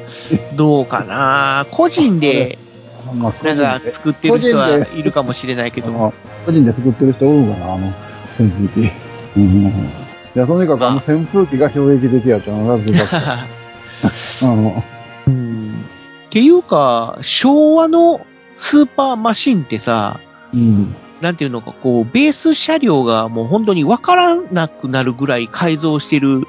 [0.57, 1.67] どうかな。
[1.71, 2.59] 個人で
[3.07, 6.13] なんか作ってる人はいるかもしれないけども。
[6.47, 7.87] 個人で作ってる人おるんかな、あの、
[8.39, 8.91] 扇風機。
[9.37, 9.67] うん。
[9.67, 9.71] い
[10.35, 13.09] や、とにかくあの扇風機が衝撃的やったのがずかっ
[14.41, 14.47] た。
[14.47, 14.83] うん。
[15.27, 15.63] うん
[16.33, 20.19] っていうか、昭和のスーパーマシンってさ、
[20.55, 20.95] うん。
[21.21, 26.47] なんていうのか、こう、ベース車両がもう本当にわからなくなるぐらい改造してる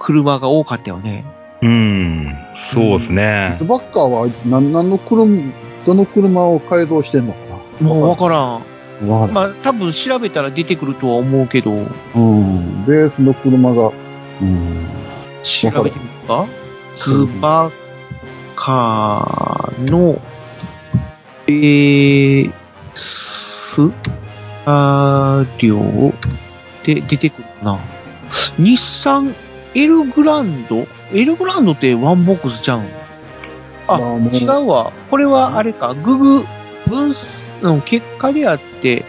[0.00, 1.24] 車が多かったよね。
[1.62, 2.34] うん。
[2.72, 3.56] そうですね。
[3.60, 5.24] バッカーは何、何の車、
[5.86, 7.38] どの車を改造してんのか
[7.80, 8.62] もうわからん。
[9.32, 11.86] まあ、多分調べたら出てくるとは思うけど、うん。
[12.84, 13.92] ベースの車が、
[14.42, 14.86] うん。
[15.42, 16.46] 調べてみるか？
[16.94, 17.70] スーパー
[18.56, 20.20] カーの、
[21.46, 22.52] ベー
[22.94, 23.90] ス
[24.66, 26.12] 車両
[26.84, 27.78] で出てくるかな。
[28.58, 29.34] 日産
[29.74, 30.86] エルグランド？
[31.14, 32.82] エルグランドってワンボックスちゃうん？
[33.86, 33.98] あ、
[34.32, 34.92] 違うわ。
[35.10, 36.44] これはあれか、ググ
[36.88, 37.12] 分
[37.62, 39.04] の結果であって、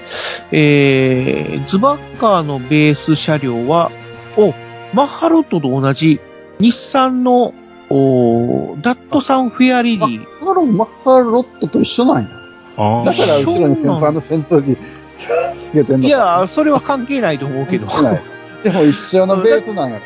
[0.52, 3.92] えー、ズバッカーのベース車両は、
[4.38, 4.54] お、
[4.94, 6.20] マッハロッドと同じ
[6.60, 7.54] 日産の、
[7.90, 10.46] おダットサンフェアリディ。
[10.46, 12.30] マロマッハロッドと一緒なんや。
[12.78, 16.08] あだから後ろに先輩の扇風機つけてんのか。
[16.08, 17.88] いや、それは関係ないと思うけど。
[17.88, 18.22] 関係ない
[18.64, 20.06] でも一緒のベースなんやと。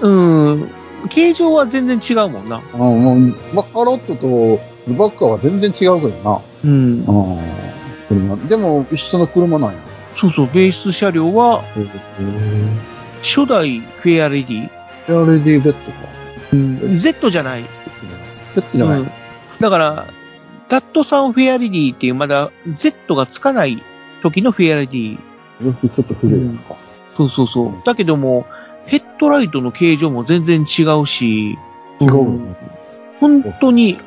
[0.00, 0.70] うん、
[1.08, 2.62] 形状は全然違うもんな。
[2.72, 3.18] うん、もう、
[3.54, 6.40] マッハロッドとルバッカーは全然違うけどな。
[6.64, 7.00] うん。
[7.00, 7.38] うん。
[8.08, 9.78] 車でも一緒の車なんや。
[10.16, 11.62] そうそう、ベース車両は
[13.22, 14.68] 初代フェアレディ。
[15.06, 15.78] フェアレディ Z か。
[16.52, 17.64] うん、Z じゃない。
[18.54, 19.00] Z じゃない。
[19.00, 19.10] うん
[19.60, 20.06] だから、
[20.68, 23.82] ダットサンフェアレディっていうまだ Z がつかない
[24.22, 25.16] 時のフェアレディ。
[25.16, 26.74] ちょっと古いやつか。
[27.16, 27.82] そうそうそう。
[27.84, 28.46] だけども、
[28.86, 31.58] ヘッドライトの形状も全然違うし、
[32.00, 32.40] 違う。
[33.20, 33.98] 本当に、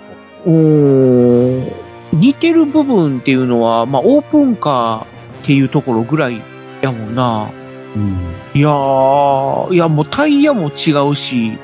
[0.46, 6.42] 似てる部分っていうのは、まあ、オープンカーっていうところぐらい
[6.82, 7.50] やもんな。
[7.96, 8.18] うん。
[8.54, 11.58] いやー、いやもうタイヤも違うし、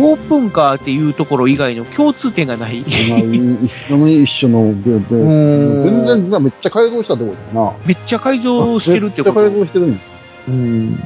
[0.00, 2.80] オープンカーっていうところ以外の共通点がない。
[2.80, 7.76] まあ、一緒の一緒の全然、まあめっちゃ改造したってことだよな。
[7.84, 9.58] めっちゃ改造してるってこめっちゃ改と。
[9.58, 9.98] 造してるんや。
[10.48, 11.04] うん。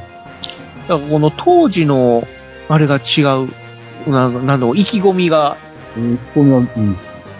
[0.87, 2.27] だからこの当時の、
[2.69, 5.57] あれが違う、ななんだろう、意気込みが、
[5.97, 6.67] うん、ここのうん。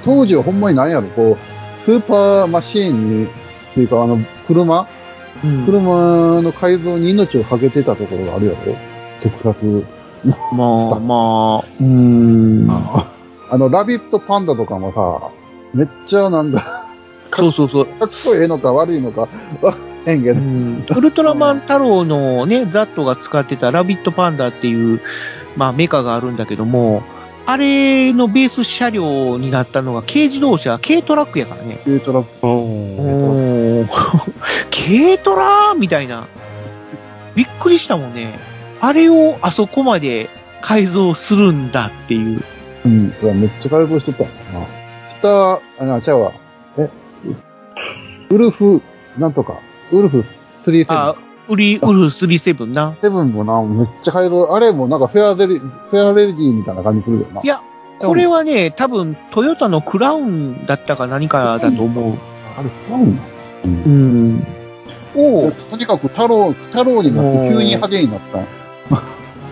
[0.03, 3.29] 当時はほんまに何やろ、こう、スーパーマシーンに、っ
[3.73, 4.82] ていうかあの、車？
[5.43, 8.58] うん車の改造に命をかけてたところがあるやろ？
[9.21, 9.86] 特撮。
[10.56, 10.63] ま
[10.95, 12.67] あまあ、うーん。
[12.69, 15.32] あの、ラビットパンダとかもさ、
[15.73, 16.63] めっちゃなんだ、
[17.32, 17.86] そうそうそう。
[17.86, 19.27] かっこええのか悪いのか、
[20.12, 20.39] んけど。
[20.39, 25.02] うんウルトラマン太郎のね、ザットが使ってたラビットパンダっていう、
[25.56, 27.04] まあメカがあるんだけども、
[27.46, 31.80] あれのベース車両になったのが軽自動車、軽トラックやからね。
[31.84, 32.48] 軽トラック。
[32.48, 33.88] おー
[34.72, 36.28] 軽トラみたいな。
[37.36, 38.39] びっくりしたもんね。
[38.80, 40.30] あれをあそこまで
[40.62, 42.42] 改造するんだっていう。
[42.86, 44.30] うん、めっちゃ改造してたな。
[45.10, 46.32] 下、あ、な、ちゃうわ。
[46.78, 46.89] え、
[48.30, 48.82] ウルフ、
[49.18, 49.60] なんとか、
[49.93, 50.23] ウルフ
[50.65, 50.86] 37。
[50.89, 51.15] あ、
[51.47, 52.95] ウリ、ウルフ37な。
[53.01, 57.41] セブンもな、めっちゃ改造、あれもなんかフェアデリ、フェアレディみたいな感じするよな。
[57.43, 57.62] いや、
[57.99, 62.17] これはね、多分トヨタのクラウンだったか何かだと思う。
[62.58, 63.23] あれ、そうなんだ。
[63.65, 63.89] うんう
[64.34, 64.47] ん。
[65.15, 68.19] おうとにかく太郎、太郎になって急に派手になっ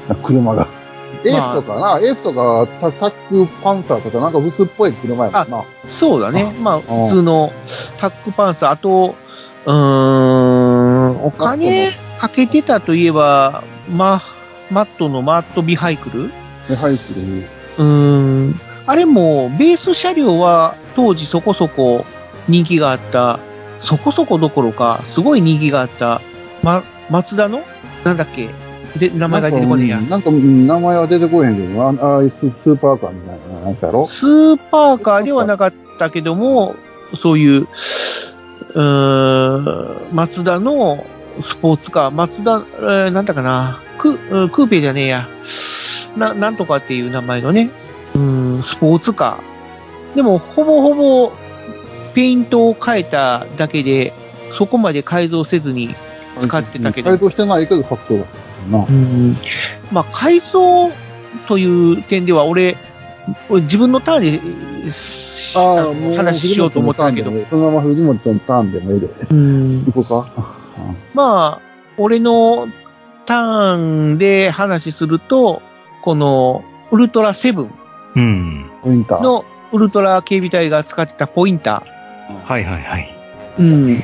[0.07, 0.15] た。
[0.23, 0.67] 車が。
[1.23, 5.63] エースとかな、エースとかタタックパンサーとかなんか普通っぽい車やもんな。
[5.87, 6.51] そうだね。
[6.61, 7.51] まあ、普通の
[7.99, 9.15] タックパンサー、あと、
[9.65, 14.21] うーん、お金かけてたといえば、ま、
[14.71, 16.31] マットのマットビハイクル？
[16.69, 17.21] ビハイクル。
[17.21, 18.59] うーん。
[18.87, 22.05] あれも、ベース車両は当時そこそこ
[22.47, 23.39] 人気があった、
[23.79, 26.21] そこそこどころか、すごい人気があった、
[26.63, 27.61] ま、松田の？
[28.03, 28.49] なんだっけ？
[28.97, 30.01] で、名前が出てこねえや。
[30.01, 34.05] なんか、うん名前は出てこへんけど、ああススーパーカーみたいな、なんかやろ？
[34.05, 36.75] スーパーカーではなかったけども、
[37.21, 37.67] そういう、
[38.73, 41.05] うーん、松田の
[41.41, 45.27] スポーツカー、松田、えーなんだかな、クうんクーペじゃねえや。
[46.17, 47.69] な、なんとかっていう名前のね、
[48.15, 50.15] うん、スポーツカー。
[50.15, 51.31] でも、ほぼほぼ、
[52.13, 54.13] ペイントを変えただけで、
[54.57, 55.95] そこまで改造せずに
[56.39, 58.31] 使ってたけど改造してないけど、かっこよかっ
[58.65, 58.85] たな。
[58.89, 59.35] うん
[59.91, 60.91] まあ、改造
[61.47, 62.75] という点では、俺、
[63.49, 64.91] 俺自分のターンで
[65.51, 69.07] しあのもう話しようと思ってたけど、藤本のターンでもそのまま藤本のターンでもいいで。
[69.07, 70.61] うん行こうか。
[71.13, 72.67] まあ、俺の
[73.25, 75.61] ターンで話すると、
[76.01, 77.71] このウルトラセブン
[78.15, 78.71] うん。
[78.83, 79.23] ポインター。
[79.23, 81.83] のウルトラ警備隊が使ってたポインタ
[82.45, 83.13] はいはいはい。
[83.59, 83.61] ー。
[83.61, 83.95] うん。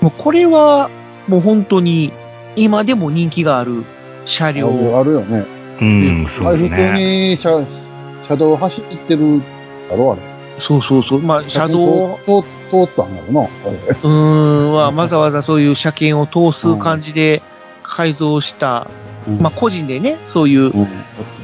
[0.00, 0.90] もうこれは、
[1.28, 2.12] もう本当に
[2.54, 3.84] 今でも人気がある
[4.24, 4.68] 車両。
[4.98, 5.44] あるよね。
[5.80, 7.30] うん、そうあれ普通ですね。
[7.30, 7.66] に車、
[8.28, 9.42] 車道走ってる
[9.90, 10.35] だろ、あれ。
[10.60, 11.20] そうそうそう。
[11.20, 13.50] まあ、車道、通通ったんだろうな、あれ。
[13.70, 17.42] うーん、は、わざわざそういう車検を通す感じで
[17.82, 20.86] 改造した、うんまあ個人でね、そういううん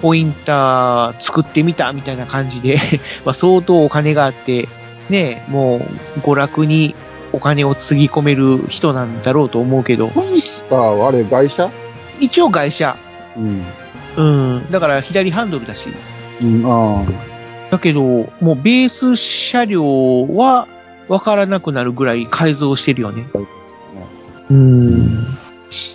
[0.03, 2.79] ポインター作ってみたみたいな感じで、
[3.27, 4.68] まあ相当お金があって、
[5.09, 6.94] ね、もう娯楽に
[7.33, 11.70] お金をつぎ込める人なんだろうと思うけど、ポインターはあれ、外車
[12.20, 12.96] 一応外車。
[13.37, 13.64] うん。
[14.16, 14.22] う
[14.61, 14.70] ん。
[14.70, 15.88] だから左ハンドルだし。
[16.40, 17.05] うん、あ
[17.72, 20.68] だけど、もうベース車両は
[21.08, 23.24] わからなくなるぐらい改造してるよね。
[24.50, 25.24] うん。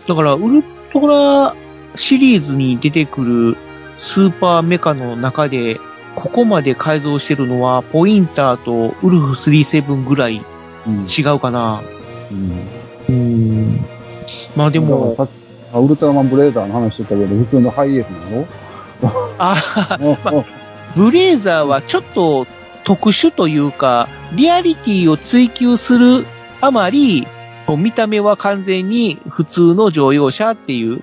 [0.08, 1.56] だから、ウルトラ
[1.94, 3.58] シリーズに出てくる
[4.00, 5.80] スーパーメカの中で、
[6.16, 10.42] ここまで改造してるのは、ポインターとウルフ37ぐらい。
[10.88, 11.84] 違うかな。
[12.32, 13.16] うん。
[13.16, 13.86] うん。
[14.56, 15.16] まあでも、
[15.76, 18.48] ウルトラマンブレーザーの話してたけど、普通のハイエースなの？
[19.38, 20.32] あもうま
[20.96, 22.48] ブレーザーはちょっと
[22.84, 26.26] 特殊というか、リアリティを追求する
[26.62, 27.28] あまり、
[27.68, 31.02] もう見た目は完全に普通の乗用車っていう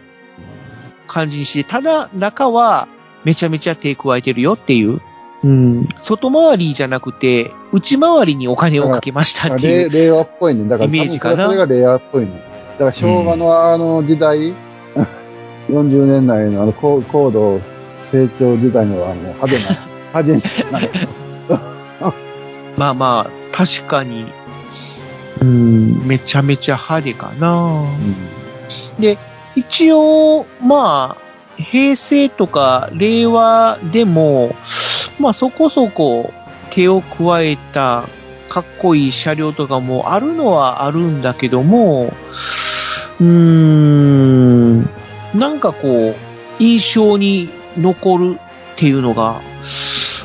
[1.06, 2.88] 感じにして、ただ中は
[3.24, 5.00] めちゃめちゃ手加えてるよっていう。
[5.42, 5.88] うん。
[5.98, 9.90] 外回りじゃなくて、内回りにお金をかけましたっていう。
[9.90, 10.68] 令令和っぽいね。
[10.68, 11.44] だから、イメージかな？
[11.44, 12.42] 多分それが令和っぽいね。
[12.72, 14.54] だから昭和のあの時代、
[15.68, 17.60] 40年代のあの高高度
[18.14, 19.78] 成長時代のあの派手な、
[20.14, 22.14] 派手な、
[22.76, 24.26] まあまあ、確かに、
[25.40, 27.86] うん、めちゃめちゃ派手かな。
[29.00, 29.18] で、
[29.56, 34.54] 一応、まあ、平成とか令和でも、
[35.18, 36.32] まあそこそこ
[36.70, 38.04] 手を加えた
[38.48, 42.12] かっこいい車両とかもあるのはあるんだけども、
[43.20, 44.82] うーん、
[45.34, 48.36] なんかこう、印象に残る
[48.74, 49.40] っていうのが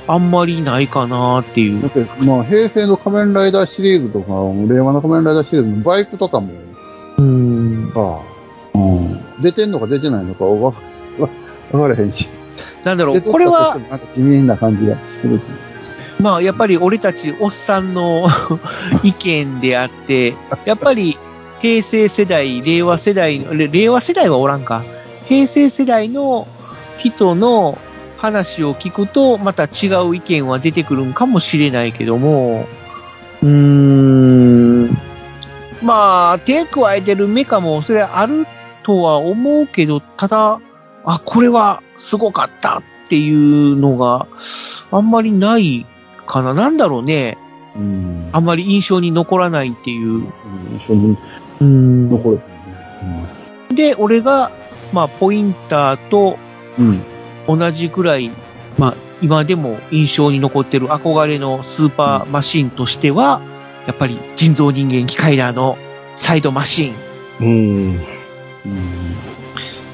[0.08, 1.88] あんまりないかなっていうだ。
[1.88, 4.34] って、まあ、平成の仮面ライダーシリーズとか、
[4.74, 6.52] 令和の仮面ライダーシリーズのバイクとかも、
[7.18, 7.92] うん。
[7.94, 8.20] さ、
[8.74, 10.74] うん、出てんのか出てないのかわ、わ、
[11.20, 11.28] わ
[11.72, 12.28] からへんし。
[12.84, 15.40] なんだろう、これはなんか地味な感じがしてる。
[16.20, 18.28] まあ、やっぱり俺たちおっさんの
[19.04, 20.34] 意見であって、
[20.66, 21.18] やっぱり
[21.62, 24.84] 平成世代、令和世代、れ令和世代はおらんか。
[25.28, 26.48] 平成世代の
[27.00, 27.78] 人の
[28.18, 32.68] 話を聞くと、また違う意見は出てくるんかもしれないけども、
[33.42, 34.90] うーん、
[35.82, 38.46] まあ、手加えてるメカもそれある
[38.84, 40.60] とは思うけど、ただ、
[41.06, 44.28] あ、これはすごかったっていうのが
[44.92, 45.86] あんまりない
[46.26, 46.54] かな。
[46.54, 47.38] なんだろうね。
[47.76, 48.30] うん。
[48.34, 50.10] あんまり印象に残らないっていう。
[50.10, 50.28] うん
[50.76, 51.18] 一緒に
[51.62, 52.42] うん残る。
[53.74, 54.52] で、俺が、
[54.92, 56.38] まあ、ポインターと
[56.80, 57.58] うん。
[57.58, 58.32] 同じくらい、
[58.78, 63.42] まあ、今でも印象に残ってる憧れのスーパーマシンとしては、
[63.86, 65.78] やっぱり人造人間機械ラーの
[66.16, 66.96] サイドマシン。
[67.42, 67.48] うん。
[67.48, 67.50] う
[67.96, 68.00] ん。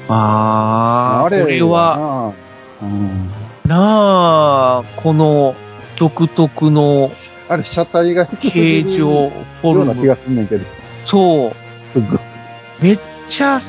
[0.08, 2.34] ああ、これは、
[2.80, 3.30] な、うん。
[3.66, 5.54] なあ、この
[5.96, 7.10] 独特の
[7.48, 9.30] あれ、車体が形る状、
[9.62, 9.86] フォルム。
[9.86, 10.66] ような気がすんねんけど、
[11.04, 11.52] そう。
[12.82, 13.60] めっちゃ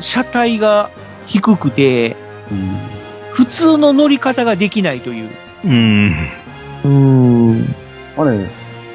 [0.00, 0.90] 車体が
[1.26, 2.23] 低くて、うん。
[3.32, 5.30] 普通の乗り方ができないという。
[5.64, 6.14] うん。
[6.84, 7.74] うーん。
[8.16, 8.46] あれ、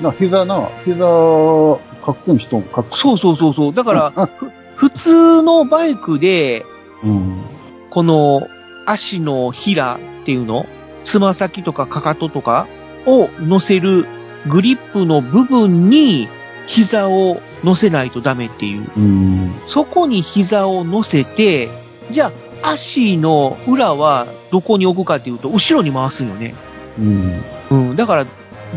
[0.02, 3.74] な、膝な、膝、かっこいい人、かっこそうそうそうそう。
[3.74, 6.66] だから、ふ 普通のバイクで、
[7.04, 7.42] うん。
[7.90, 8.48] この
[8.86, 10.66] 足のひらっていうの
[11.04, 12.68] つま先とかかかととか
[13.06, 14.06] を乗せる
[14.48, 16.28] グリップの部分に
[16.68, 18.88] 膝を乗せないとダメっていう。
[18.96, 19.54] うん。
[19.68, 21.70] そこに膝を乗せて、
[22.12, 26.56] じゃあ足の裏はどこに置くかっていうと、後ろに回すんよね。
[26.98, 27.41] うん。
[27.72, 27.95] うん。
[27.95, 28.26] だから、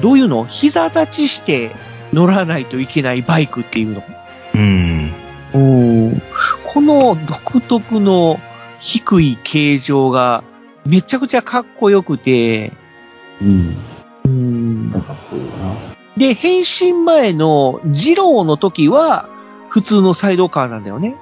[0.01, 1.71] どういうの膝立ちして
[2.13, 4.03] 乗らないといけないバイクっていうの。
[4.55, 5.13] うん。
[5.55, 6.23] うん。
[6.65, 8.41] この独特の
[8.81, 10.45] 低い形状が
[10.87, 12.73] めちゃくちゃかっこよくて、
[13.41, 13.77] うん。
[14.25, 14.91] うん。
[14.91, 15.49] かっこいいな。
[16.17, 19.29] で、変身前の二郎の時は
[19.69, 21.17] 普通のサイドカーなんだよね。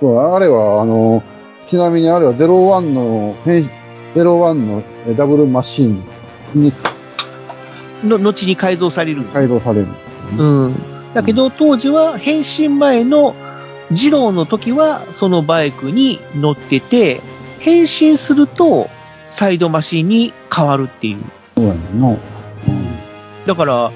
[0.00, 1.22] そう、あれは、あの、
[1.74, 3.68] ちなみにあれは01の、変
[4.14, 6.04] 01のえダブルマシン
[6.54, 6.72] に
[8.04, 9.88] の、後に改造される改造される。
[10.38, 10.74] うん。
[11.14, 13.34] だけど、当時は変身前の
[13.90, 17.20] 二郎の時は、そのバイクに乗ってて、
[17.58, 18.88] 変身すると、
[19.30, 21.18] サイドマシンに変わるっていう。
[21.56, 22.08] そうやねんな。
[22.10, 22.18] うん。
[23.46, 23.90] だから、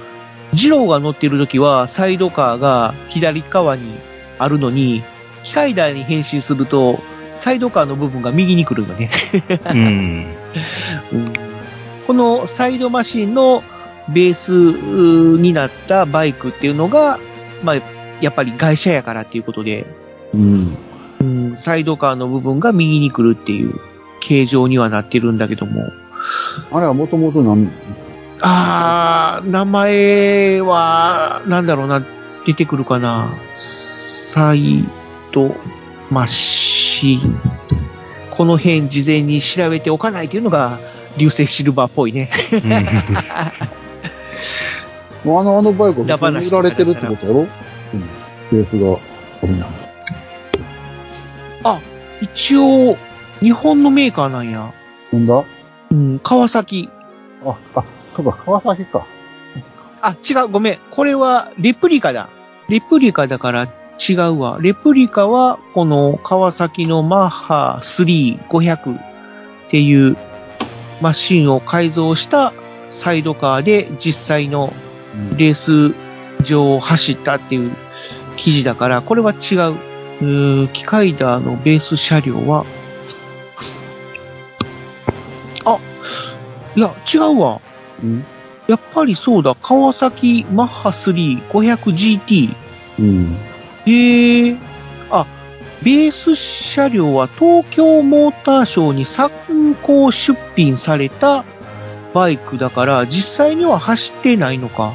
[0.52, 3.82] 二郎が乗ってる時は、サイドカーが左側に
[4.40, 5.04] あるのに、
[5.44, 6.98] 機械台に変身すると、
[7.38, 9.10] サイドカーの部分が右に来るよね。
[9.70, 10.26] うん。
[12.06, 13.62] このサイドマシンの
[14.08, 14.52] ベース
[15.40, 17.18] になったバイクっていうのが、
[17.62, 17.76] まあ、
[18.20, 19.86] やっぱり外車やからっていうことで、
[20.34, 20.76] うん。
[21.20, 23.74] うん、サイドカーの部分が右に来るっていう
[24.20, 25.82] 形状にはなってるんだけども、
[26.70, 27.70] あれはもともとなん、
[28.40, 32.02] あー、名前は、なんだろうな、
[32.46, 33.28] 出てくるかな。
[33.54, 34.84] サイ
[35.32, 35.54] ド
[36.10, 36.77] マシン。
[38.30, 40.78] この辺事前に調べておかないというのが、
[41.16, 42.30] 流星シルバーっぽいね。
[45.24, 47.40] あの、あのバイク裏話は売られてるってことやろ？
[47.40, 47.48] うん。
[48.52, 48.90] ベースが。
[48.90, 48.98] うん
[51.64, 51.80] あ、
[52.20, 52.96] 一応、
[53.40, 54.72] 日本のメーカーなんや。
[55.12, 55.42] なんだ？
[55.90, 56.88] うん、川崎。
[57.44, 57.84] あ、あ、
[58.14, 59.04] そうか、川崎か。
[60.00, 60.78] あ、違う、ごめん。
[60.92, 62.28] これは、レプリカだ。
[62.68, 64.58] レプリカだから違うわ。
[64.60, 69.00] レプリカは、この川崎のマッハ3500っ
[69.70, 70.16] ていう
[71.00, 72.52] マシンを改造した
[72.88, 74.72] サイドカーで実際の
[75.14, 75.94] うんレース
[76.44, 77.72] 場を走ったっていう
[78.36, 79.74] 記事だから、これは違う。
[80.20, 82.64] うー機械ダーのベース車両は、
[85.64, 85.78] あ、
[86.74, 87.60] いや、違うわ。
[88.02, 88.24] うん。
[88.66, 92.54] やっぱりそうだ、川崎マッハ 3500GT。
[92.98, 93.36] うん。
[93.92, 94.56] へえ。
[95.10, 95.26] あ、
[95.82, 99.30] ベース車両は東京モーターショーに参
[99.82, 101.44] 考出品された
[102.14, 104.92] バイクだから、実際には走ってないのか。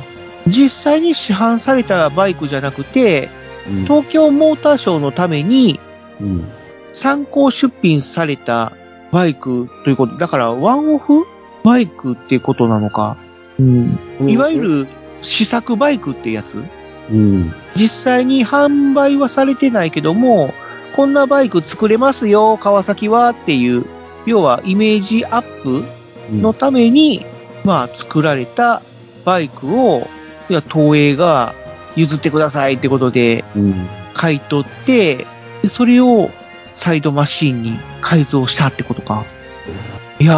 [0.48, 3.30] 実際に市販されたバイクじゃなくて、
[3.68, 3.84] うん。
[3.84, 5.80] 東京モーターショーのために
[6.20, 6.48] うん。
[6.92, 8.74] 参考出品された
[9.12, 10.18] バイクということ。
[10.18, 11.26] だから、ワンオフ
[11.64, 13.18] バイクってことなのか。
[13.60, 13.98] うん。
[14.28, 14.88] いわゆる
[15.22, 16.64] 試作バイクってやつ？
[17.12, 17.54] うん。
[17.76, 20.54] 実際に販売はされてないけども、
[20.96, 23.86] こんなバイク作れますよ、川崎はっていう、
[24.26, 25.84] 要はイメージアップ
[26.32, 26.42] うん。
[26.42, 27.26] のために、
[27.64, 28.82] まあ作られた
[29.26, 30.08] バイクを、
[30.50, 31.56] いや、東映が
[31.96, 33.88] 譲ってくださいってことでうん。
[34.14, 35.26] 買い取って、
[35.62, 36.30] でそれを
[36.74, 39.26] サイドマシンに改造したってことか。
[40.20, 40.36] いや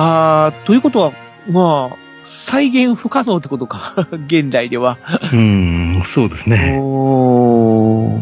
[0.50, 1.12] ー、ということは、
[1.50, 2.05] まあ、
[2.46, 3.94] 再現不可能ってことか。
[4.28, 4.98] 現代では。
[5.34, 6.78] うん、そうですね。
[6.80, 8.22] おー。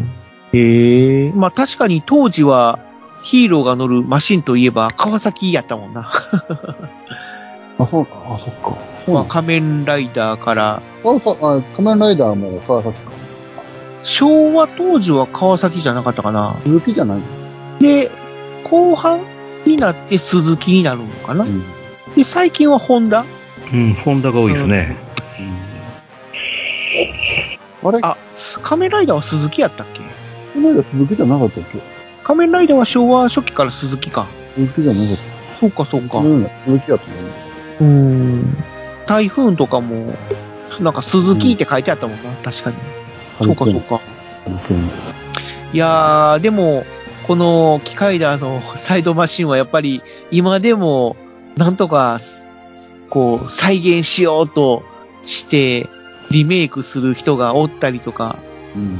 [0.54, 1.32] へえ。
[1.34, 2.78] まあ確かに当時は
[3.22, 6.10] ヒーローが乗るマシンといえば川崎やったもんな。
[7.78, 8.76] あ、そう、あ、そっか。
[9.12, 9.24] まあ。
[9.24, 13.10] 仮面ライダーから、川崎、あ、仮面ライダーも川崎か。
[14.04, 16.56] 昭和当時は川崎じゃなかったかな。
[16.64, 17.20] 鈴木じゃない？
[17.82, 18.10] で、
[18.70, 19.20] 後半
[19.66, 21.48] になって鈴木になるのかなう。
[21.48, 21.62] ん。
[22.14, 23.24] で、最近はホンダ
[23.72, 24.96] うん、ホンダが多いですね。
[27.82, 27.98] あれ？
[28.02, 28.16] あ
[28.62, 30.00] 仮面ライダーは鈴木やったっけ？
[30.52, 31.78] 仮面ライダー鈴木じゃなかったっけ？
[32.22, 34.26] 仮面ライダーは昭和初期から鈴木か。
[34.54, 35.58] 鈴木じゃなかった。
[35.60, 36.18] そうかそうか。
[36.18, 37.12] うん鈴木やったね。
[37.80, 38.56] うーん。
[39.06, 40.14] 台風とかも、
[40.80, 42.76] なんか鈴木って書いてあったもんな、確かに。
[43.38, 44.00] そうかそうか。
[45.72, 46.86] いやー、でも、
[47.26, 51.16] この機械ダーのサイドマシンはやっぱり今でも
[51.56, 52.18] なんとか、
[53.14, 54.82] こう、再現しようと
[55.24, 55.88] して
[56.32, 58.38] リメイクする人がおったりとか、
[58.74, 58.98] うん。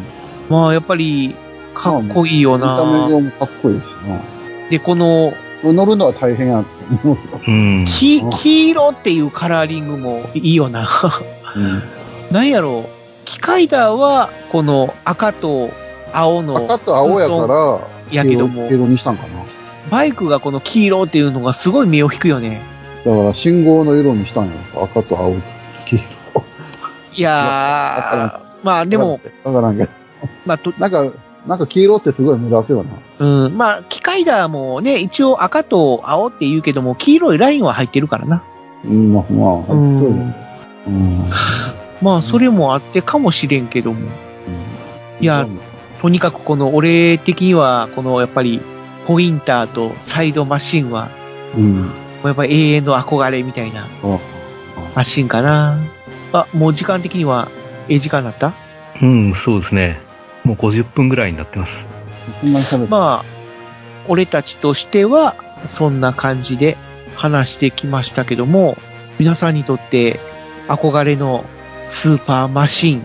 [0.49, 1.35] まあやっぱり
[1.75, 4.21] かっこいいよ見た目もかっこいいしな。
[4.71, 5.35] で、この
[5.65, 7.41] 乗るのは大変やと思うけど。
[7.45, 7.85] うん。
[7.85, 10.89] 黄うん黄色っていうカラーリングもいいよな。
[12.31, 13.25] なんやろう。
[13.25, 15.71] 機械ダーは、この赤と
[16.13, 16.57] 青の。
[16.57, 17.81] 赤と青やから、
[18.13, 19.43] やけども黄色にしたんかな。
[19.91, 22.74] バイクがこの黄色っていうのがすごい目を引くよね。
[23.05, 24.53] だから信号の色にしたんや。
[24.83, 25.35] 赤と青、
[25.87, 26.05] 黄色。
[27.17, 29.91] いやー、 まあでも、、わからんけど。
[30.47, 31.13] まあと、なんか、
[31.47, 33.27] なんか黄色ってすごい目立つよな。
[33.27, 38.43] うん、まあ、機械ダーもね、一応赤と青って言うけども、黄色いラインは入ってるからな。
[38.85, 40.11] うん、まあ、まあ、う本当に。
[40.15, 40.35] ん。
[40.87, 41.25] うん。
[42.01, 44.09] まあ、それもあってかもしれんけども。
[45.21, 45.47] いや
[46.03, 48.61] とにかくこの、俺的には、この、やっぱり、
[49.07, 51.09] ポインターとサイドマシンは、
[51.57, 51.91] うん。
[52.29, 54.19] やっぱり永遠の憧れみたいなあ
[54.95, 55.79] マシンかな。
[56.33, 57.49] あ、もう時間的には、
[57.89, 58.53] ええ時間になった？
[59.03, 59.99] うん、そうですね。
[60.45, 61.87] もう50分ぐらいになってます。
[62.89, 63.25] まあ、
[64.09, 65.35] 俺たちとしては、
[65.67, 66.77] そんな感じで
[67.17, 68.77] 話してきましたけども、
[69.19, 70.21] 皆さんにとって
[70.69, 71.45] 憧れの
[71.87, 73.05] スーパーマシン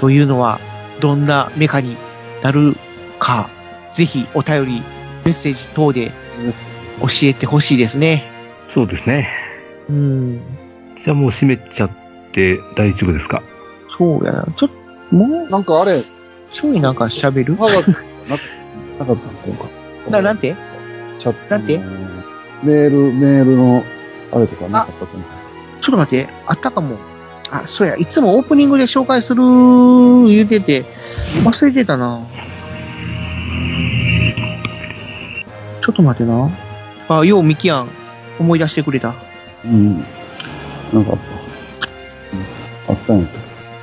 [0.00, 0.58] というのは
[1.00, 1.96] どんなメカに
[2.42, 2.76] なる
[3.18, 3.48] か、
[3.92, 4.82] ぜひお便り、
[5.24, 6.10] メッセージ等で
[7.00, 8.24] 教えてほしいですね。
[8.74, 9.30] そうですね。
[9.88, 10.40] うん。
[11.04, 11.90] じゃあもう閉めちゃっ
[12.32, 13.40] て大丈夫ですか？
[13.96, 14.46] そうやな。
[14.56, 14.70] ちょっ
[15.10, 16.02] と、もう、なんかあれ、
[16.50, 17.56] ちょいなんか喋る？
[17.56, 18.36] 長くな
[18.98, 19.16] なかったの
[19.46, 19.56] 今
[20.04, 20.10] 回。
[20.10, 20.56] な、なんて？
[21.20, 21.78] チャットのなんて？
[22.64, 23.84] メール、メールの、
[24.32, 25.24] あれとかなかったと思
[25.80, 26.98] ちょっと待って、あったかも。
[27.52, 29.42] あ、そうや、いつもオープニングで紹介する
[30.26, 30.84] 言うてて、
[31.44, 32.26] 忘れてたな。
[35.80, 36.50] ちょっと待ってな。
[37.08, 37.90] あ、ようミキアン、
[38.38, 39.10] 思い出してくれた。
[39.10, 39.14] う。
[39.66, 39.98] うん。
[39.98, 41.18] なんかあっ
[42.86, 42.92] た。
[42.92, 43.26] うん、あったんや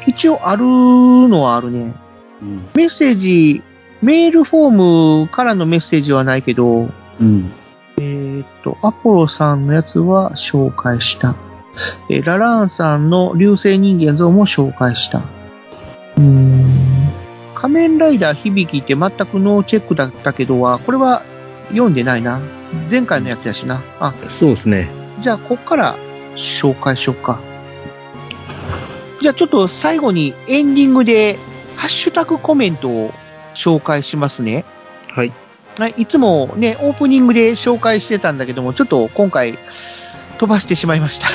[0.07, 1.93] 一応あるのはあるね。
[2.41, 2.57] うん。
[2.75, 3.63] メッセージ、
[4.01, 6.89] メールフォームからのメッセージはないけど、
[7.19, 7.51] うん。
[7.97, 11.35] えーっと、アポロさんのやつは紹介した。
[12.09, 15.19] えーララーンさんの流星人間像も紹介した。
[15.19, 16.65] うーん。
[17.55, 21.21] 仮面ライダー響きって全くノーチェックだったけどは、これは
[21.69, 22.39] 読んでないな。
[22.89, 23.81] 前回のやつやしな。
[23.99, 24.89] あ、そうですね。
[25.19, 25.95] じゃあこっから
[26.35, 27.39] 紹介しよっか。
[29.21, 31.37] じゃあちょっと最後にエンディングで
[31.75, 33.11] ハッシュタグコメントを
[33.53, 34.65] 紹介しますね。
[35.09, 35.31] はい。
[35.77, 39.57] はい、いつもね、オープニングで紹介してたんだけども、ちょっと今回
[40.37, 41.27] 飛ばしてしまいました。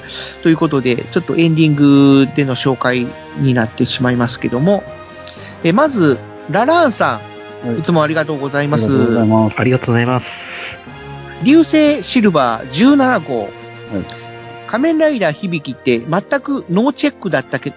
[0.42, 3.06] ということで、ちょっとエンディングでの紹介
[3.38, 4.82] になってしまいますけども、
[5.62, 6.18] えまず、
[6.50, 7.20] ララーンさ
[7.64, 8.98] ん、はいいつもありがとうございますありが。
[8.98, 9.54] とうございます。
[9.58, 10.53] ありがとうございます。
[11.44, 13.40] 流星シルバー17号。
[13.40, 13.50] はい
[14.74, 17.72] 仮面ライダー響きって全くノーチェックだったけ、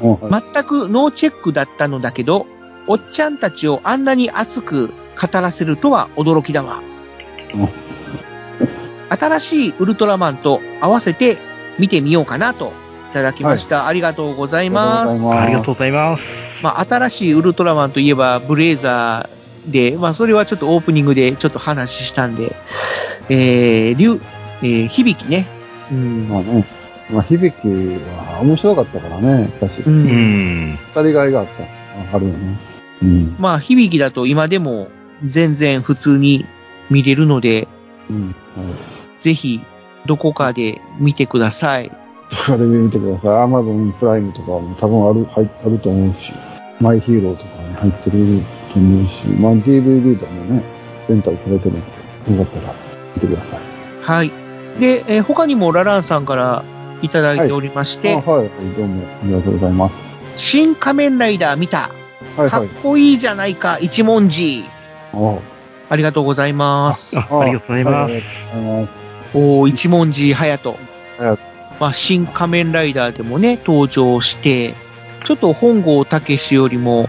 [0.00, 2.46] おはい全くノーチェックだったのだけど、
[2.86, 4.88] おっちゃんたちをあんなに熱く
[5.20, 6.82] 語らせるとは驚きだわ。
[9.10, 11.36] 新しいウルトラマンと合わせて
[11.78, 12.72] 見てみようかなと
[13.10, 13.86] いただきました。
[13.86, 15.26] ありがとうございます。
[15.26, 16.62] あありがとうございます。
[16.62, 19.37] まあ、新しいウルトラマンといえばブレイザー
[19.70, 22.56] で、まあ、それはちょっとオープニングでちょっと話したんで、
[23.28, 24.20] えー、竜、
[24.62, 25.46] えー、響きね。
[25.90, 26.28] うん。
[26.28, 26.64] まあね。
[27.10, 29.92] まあ、響きは面白かったからね、確かう。
[29.92, 30.10] に。
[30.10, 30.76] うんん。
[30.76, 32.16] 二人がいがあった。
[32.16, 32.56] あるよね。
[33.02, 33.36] うん。
[33.38, 34.88] まあ、響きだと今でも
[35.24, 36.46] 全然普通に
[36.90, 37.68] 見れるので、
[38.10, 38.26] うん。
[38.26, 38.34] はい。
[39.20, 39.60] ぜひ、
[40.06, 41.90] どこかで見てください。
[42.30, 43.42] どこかで見てください。
[43.42, 46.32] アマゾンプライムとかも多分ある、入あると思うし、
[46.80, 48.42] マイヒーローとかに入ってる
[48.72, 50.62] と思うし、まあ DVD とかもね、
[51.08, 51.80] レンタルされてるの
[52.26, 52.74] で、よかったら
[53.14, 53.60] 見てください。
[54.02, 54.32] はい。
[54.80, 56.64] で、えー他にもラランさんから
[57.02, 60.02] いただいておりまして、あはい、はい、どうもありがとうございます。
[60.36, 61.90] 新仮面ライダー見た。
[62.36, 62.50] はい、はい。
[62.50, 64.64] かっこいいじゃないか、一文字。
[65.12, 65.38] あ
[65.90, 67.18] ありがとうございます。
[67.18, 68.12] あ、ありがとうございます。
[68.12, 68.98] はいありがとうございます。
[69.34, 70.78] おー、一文字隼人。
[71.18, 71.38] 隼
[71.80, 74.74] まあ、新仮面ライダーでもね、登場して、
[75.24, 77.08] ちょっと本郷武史よりも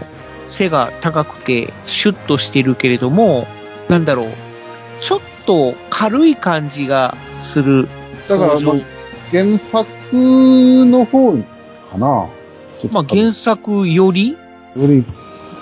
[0.50, 3.46] 背が高くてシュッとしてるけれども、
[3.88, 4.28] なんだろう、
[5.00, 7.88] ちょっと軽い感じがする
[8.28, 8.58] だから、あ、
[9.30, 9.86] 原作
[10.84, 12.28] の方かな。
[12.92, 14.36] まあ、原作より、
[14.76, 15.04] より、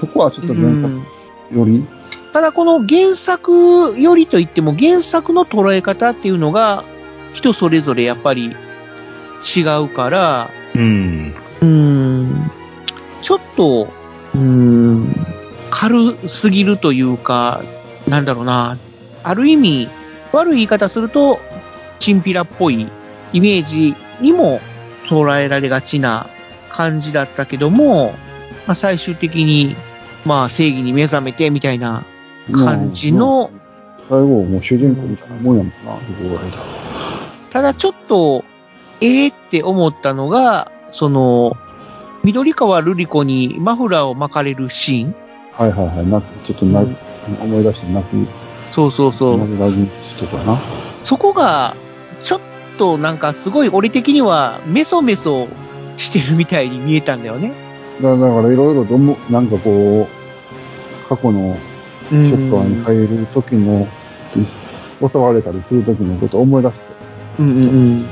[0.00, 1.84] そこはちょっと原うん作より、
[2.32, 6.84] ただこの原作よりといっても原作の捉え方っていうのが
[7.32, 8.54] 人それぞれやっぱり
[9.56, 11.34] 違うから、うん。
[11.60, 12.50] うーん、
[13.22, 13.88] ちょっと、
[14.38, 15.26] うん、
[15.70, 17.62] 軽すぎるというか、
[18.06, 18.78] なんだろうな、
[19.22, 19.88] ある意味、
[20.32, 21.40] 悪い言い方すると、
[21.98, 22.88] チンピラっぽい
[23.32, 24.60] イメージにも
[25.08, 26.26] 捉えられがちな
[26.70, 28.14] 感じだったけども、
[28.66, 29.74] まあ、最終的に、
[30.24, 32.04] まあ正義に目覚めてみたいな
[32.52, 33.50] 感じの
[34.08, 35.58] 最後もう主人公みたいなもん。
[35.58, 35.68] やもん。
[35.68, 36.58] な、そこぐらいだ。
[37.50, 38.44] ただちょっと、
[39.00, 41.56] ええって思ったのが、その、
[42.24, 45.14] 緑川瑠璃子にマフラーを巻かれるシーン
[45.52, 46.06] はいはいはい。
[46.06, 48.26] 泣く、ちょっと泣く、思い出して泣く、
[48.72, 49.38] そうそうそう。
[49.38, 50.56] 涙ぐしてたな。
[51.02, 51.74] そこが、
[52.22, 52.40] ちょっ
[52.78, 55.48] となんかすごい俺的にはメソメソ
[55.96, 57.52] してるみたいに見えたんだよね。
[58.00, 61.54] だだからいろいろとも、なんかこう、過去のう
[62.10, 63.86] ショッカーに入る時の、
[65.00, 66.80] 襲われたりする時のことを思い出して。
[67.40, 67.58] うんうんう
[67.96, 68.04] ん。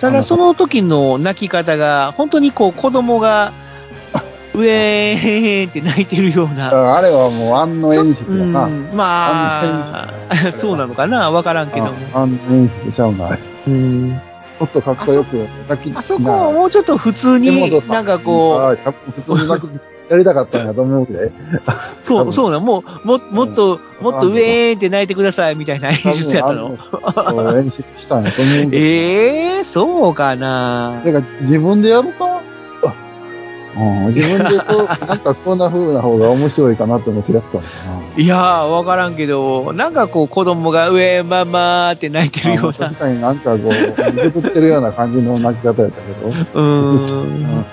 [0.00, 3.52] ただその時の泣き方が、本当にこう子供が、
[4.54, 6.96] うえーんって泣いてるような。
[6.96, 8.64] あれはもう安野演出やな。
[8.64, 10.08] うん、まあ、
[10.52, 11.92] そうなのかなわからんけども。
[12.12, 13.36] あ安野演出ちゃうな。
[13.36, 14.20] ちうん。
[14.60, 15.34] ょっとかっこよく
[15.68, 18.76] 泣きあそこはもうちょっと普通に、なんかこう、
[19.22, 19.70] 普通に泣き、
[20.10, 21.30] やりたかったんやと思うで。
[22.02, 26.76] そう、そうな、もう、も、もっと、もっとウェーンって泣いてくださいみたいな演出やったの。
[27.58, 28.78] 演出したんやと思うで。
[28.78, 32.40] え えー、そうかなてか、自分でやるか？
[33.76, 37.68] うん、自分でそう、 なんかこんな風な方が面白いかなって思ってやったのか
[38.16, 42.56] いやー、わからんけど、なんかこう子供が上ママーって泣いてな。
[42.56, 42.94] るようなあ確。
[43.00, 46.28] かになんかこう、ぐずってるような感じの泣き方やったけど。
[46.28, 46.96] うーん。
[47.04, 47.04] う
[47.60, 47.64] ん。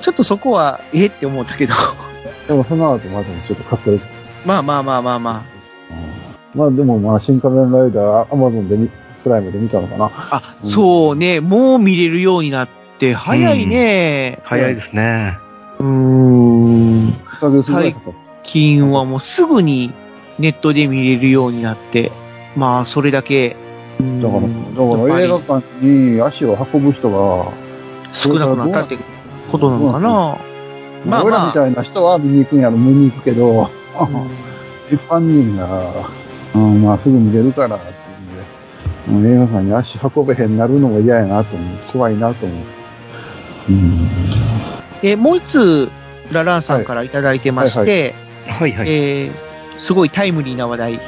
[0.00, 1.74] ちょっとそこは、えって思ったけど。
[2.48, 4.02] でもその後までもちょっとかっこよく。
[4.44, 5.44] まあまあまあまあま
[6.54, 8.90] うんまあでもまあ、新仮面ライダー、アマゾンで見、
[9.22, 10.04] プライムで見たのかな。
[10.06, 10.10] あ。
[10.30, 12.68] あ、うんそうね、もう見れるようになっ
[12.98, 14.40] て、早いね。
[14.44, 15.38] 早いですね。
[15.78, 17.08] うーん。
[17.08, 18.12] 1ヶ月ぐらいかかっ
[18.42, 19.92] 金はもうすぐに
[20.38, 22.12] ネットで見れるようになって、
[22.56, 23.56] まあ、それだけ。
[24.00, 24.48] だから、だ
[25.06, 27.52] から映画館に足を運ぶ人が、
[28.12, 28.98] 少なくなったって
[29.50, 30.38] ことなのかな。
[31.04, 31.52] まあ俺らみまあ。
[31.52, 33.66] たいな人は見に行くんやろ、見に行くけど、うん
[34.90, 35.90] 一般人が、
[36.54, 37.88] うん、まあすぐ見れるからってい
[39.08, 41.78] うんで、もう映画館に足運べへんなるのが嫌やなと思う。
[41.90, 42.58] 怖いなと思う。
[43.70, 45.00] うん。
[45.00, 45.90] で、もう一つ、
[46.30, 48.14] ラランさんからいただいてまして、
[48.46, 48.88] はいはいはい。
[48.90, 51.00] えー、すごいタイムリーな話題。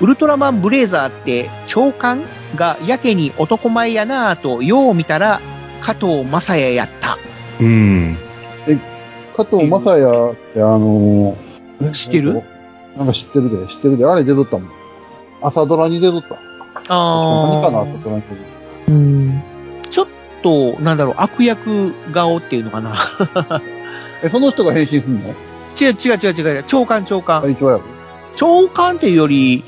[0.00, 2.22] ウルトラマンブレーザーって長官
[2.56, 5.40] がやけに男前やなぁと、よう見たら
[5.82, 7.18] 加藤正也やった。
[7.60, 8.16] うん。
[9.36, 12.42] 加藤正也ってあのー知ってる？
[12.96, 14.06] なんか知ってるで、知ってるで。
[14.06, 14.70] あれ出とったもん。
[15.42, 16.36] 朝ドラに出とった。
[16.88, 18.38] 何かな、朝ドラに出とっ
[18.88, 19.42] うん。
[19.90, 20.06] ちょっ
[20.42, 22.94] と、なんだろう、悪役顔っていうのかな。
[23.48, 23.62] た。
[24.22, 25.30] え、その人が変身すんの？
[25.80, 27.42] 違う違う違う違う、長官長官。
[27.42, 27.56] 隊
[28.36, 29.64] 長官っていうより、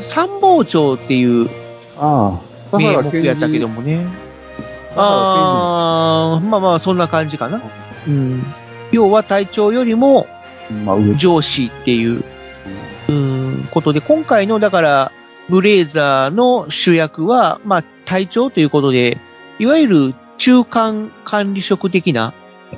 [0.00, 1.48] 参謀長っていう
[1.98, 2.38] あ
[2.72, 2.76] あ。
[2.76, 3.76] 名目やったけども。
[3.76, 4.04] もね。
[5.00, 7.62] あー、まあまあ、そんな感じかな。
[8.06, 8.42] うん。
[8.92, 10.26] 要は隊長よりも
[10.84, 11.14] まあ上。
[11.14, 12.24] 上司っていう、
[13.08, 15.12] うん、ことで、今回の、だから、
[15.48, 19.18] ブレイザーの主役は、まあ、隊長ということで、
[19.58, 22.34] いわゆる中間管理職的な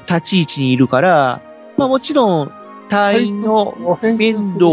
[0.08, 1.42] 立ち位置にいるから、
[1.76, 2.52] まあもちろん、
[2.88, 4.66] 隊員の面倒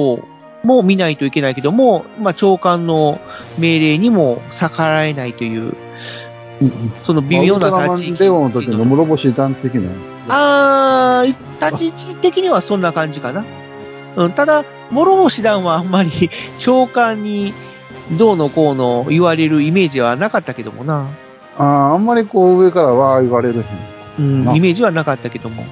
[0.64, 3.20] も見ないといけないけども、まあ長官の
[3.58, 5.86] 命令にも逆らえないという、うん
[7.05, 8.24] その微妙な立ち位置。
[8.24, 9.89] レオの時の室星団的な。
[10.30, 13.45] あー、立ち位置的にはそんな感じかな。
[14.16, 16.10] うん、ただ、諸星団はあんまり
[16.60, 17.53] 長官に
[18.18, 21.08] どうのこうの言われるイメージはなかったけどもな。
[21.58, 23.66] ああ、あんまりこう上からは言われるへん。
[24.20, 25.64] うん、なイメージはなかったけども。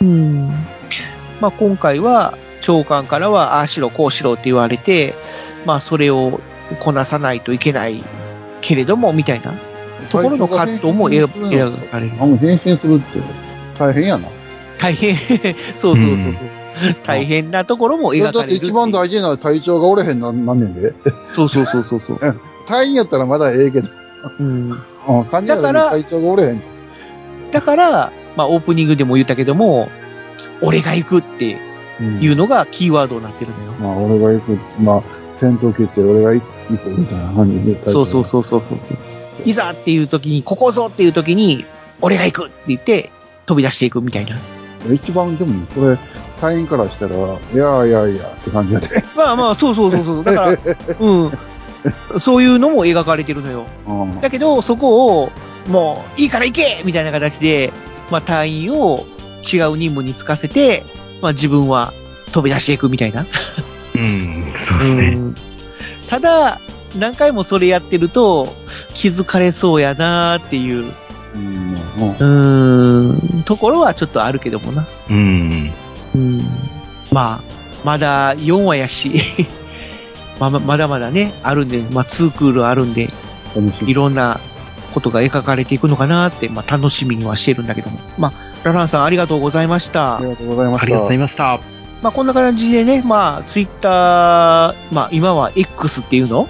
[0.00, 0.48] うん。
[1.40, 5.14] まあ今回は長官からは、ああしろ、こうしろって言われて、
[5.66, 6.40] まあそれを
[6.80, 8.02] こなさないといけない
[8.60, 9.52] けれども、みたいな
[10.06, 12.12] ところの葛藤も描描かれる。
[12.20, 13.20] あ、もう変身するって
[13.78, 14.28] 大変やな。
[14.78, 15.16] 大変、
[15.76, 16.12] そうそうそう。
[16.12, 16.36] うん
[17.04, 18.38] 大変なところも描かれる。
[18.38, 20.92] だって一番大事な隊長がおれへんな、なんねんで。
[21.32, 22.18] そうそうそうそうそう。
[22.68, 23.88] 隊員やったらまだええけど。
[24.38, 24.70] うん。
[25.08, 26.62] うん、患者だから隊長がおれへん。
[27.50, 29.88] だから、まあオープニングでも言ったけども、
[30.60, 31.56] 俺が行くって
[32.00, 33.72] うんいうのがキーワードになってるのよ。
[33.80, 35.02] まあ、俺が行く、まあ、
[35.36, 38.78] 戦闘機って俺が行くみたいな感じでそうそうそうそうそう。
[39.44, 41.64] いざっていう時に、ここぞっていう時に、
[42.00, 43.10] 俺が行くって言って、
[43.46, 44.36] 飛び出していくみたいな。
[44.92, 45.98] 一番、でも、それ、
[46.40, 48.88] 隊員からしたら、いやいやいやって感じやで。
[49.16, 50.24] まあまあ、そうそうそうそう。
[50.24, 50.58] だから、
[50.98, 51.32] うん。
[52.18, 53.66] そういうのも描かれてるのよ。
[53.86, 55.32] うんだけど、そこを、
[55.68, 57.72] もう、いいから行けみたいな形で、
[58.10, 59.06] まあ、隊員を
[59.42, 60.84] 違う任務に就かせて、
[61.20, 61.92] まあ、自分は
[62.32, 63.26] 飛び出していくみたいな。
[63.94, 65.06] うん、そうですね。
[65.16, 65.36] うん
[66.08, 66.60] ただ、
[66.96, 68.54] 何回もそれやってると、
[68.96, 70.92] 気づかれそうやなーっていう、
[72.18, 74.86] うんところはちょっとあるけどもな。
[75.10, 75.70] うん。
[76.14, 76.40] うん。
[77.12, 77.40] まあ、
[77.84, 79.20] まだ4話やし、
[80.40, 83.10] まあままだまだね、あるんで、まあ2クールあるんで、
[83.86, 83.92] い。
[83.92, 84.40] ろんな
[84.94, 87.98] ことが描かれていくのかなって、まあ楽しみにはしてるんだけども。
[88.16, 88.32] まあ、
[88.64, 90.28] ラランさんありがとうございましたあり。
[90.30, 90.84] がとうございました。
[90.84, 91.60] ありがとうございました。
[92.02, 96.48] まあこんな感じでね、まあツイッター、まあ今は X っていうの？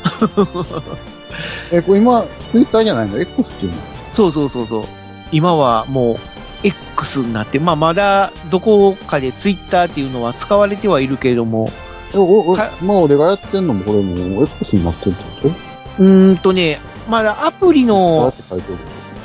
[1.73, 3.79] え、これ今、ツイッターじゃないの ?X っていうの？
[4.13, 4.85] そうそうそうそう。
[5.33, 6.19] 今はもう
[6.63, 11.71] X になって、まあまだどこかでツイッターっていうのは使われてはいるけれども、
[12.15, 15.55] え、お、お、かまあ俺がやってんのもこれもう X になってるってこと
[15.99, 18.33] うーんとね、まだアプリだの。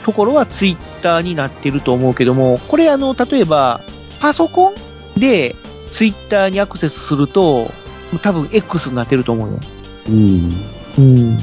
[0.04, 3.82] ところはツイッターになってると思うけども、これあの、例えば、
[4.20, 4.72] パソコ
[5.16, 5.56] ンで
[5.92, 7.72] ツイッターにアクセスすると、
[8.24, 9.60] 多分 X になってると思うよ。
[10.10, 10.66] うん。
[10.98, 11.38] うん。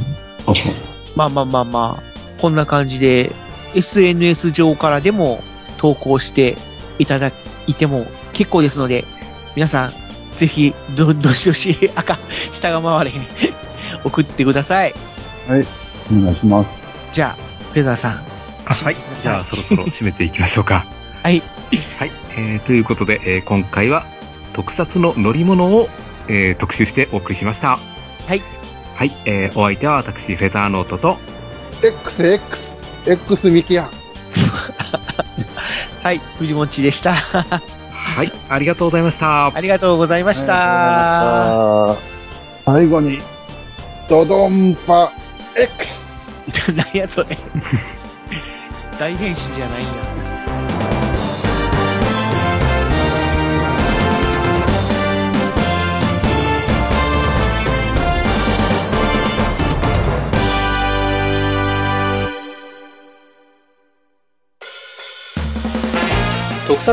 [1.16, 3.32] まあまあまあまあ、こんな感じで、
[3.74, 5.42] SNS 上からでも
[5.76, 6.56] 投稿して
[6.98, 7.32] いただ
[7.66, 9.04] いても結構ですので、
[9.56, 9.92] 皆さん、
[10.36, 12.18] ぜひ、ど、どしどし、赤、
[12.52, 13.26] 下が回れへん。
[14.04, 14.94] 送ってください。
[15.48, 15.66] はい。
[16.12, 16.94] お願いします。
[17.12, 18.12] じゃあ、フェザーさん。
[18.66, 18.96] あはい。
[19.20, 20.86] じゃあ、そろそろ 締めていきましょうか。
[21.22, 21.42] はい。
[21.98, 22.12] はい。
[22.36, 24.06] えー、ということで、えー今回は
[24.52, 25.88] 特撮の乗り物を、
[26.28, 27.78] えー特集してお送りしました。
[28.26, 28.42] はい。
[28.98, 29.12] はい。
[29.26, 31.18] えーお相手は私、フェザーノートと、
[31.84, 33.88] X、X、X ミキヤ。
[36.02, 37.14] はい、藤もっちでした。
[37.14, 38.32] はい。
[38.48, 39.54] ありがとうございました。
[39.54, 41.90] ありがとうございました。
[41.92, 41.96] あ
[42.64, 43.20] 最後に、
[44.08, 45.12] ドドンパ
[45.54, 46.74] X!
[46.74, 47.38] 何やそれ。
[48.98, 49.86] 大変身じゃないん
[50.24, 50.27] や。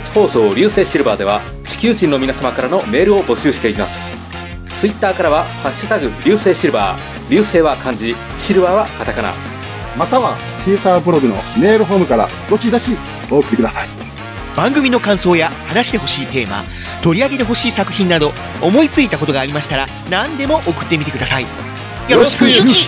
[0.01, 4.15] 放送流星シルバーでは地球人の皆様からのメールを募集しています
[4.75, 9.33] ツイッターからは「ハッシュタグ流星シルバー」流星は漢字シルバーはカタカナ
[9.97, 12.97] または、シーサーブログのメールフォームから、どしどし
[13.31, 13.87] お送りください。
[14.55, 16.63] 番組の感想や話してほしいテーマ、
[17.01, 21.43] 取り上げてほしい作品など、思いついたことがありましたら、何でも送ってみてください。
[22.09, 22.87] よろしくゆき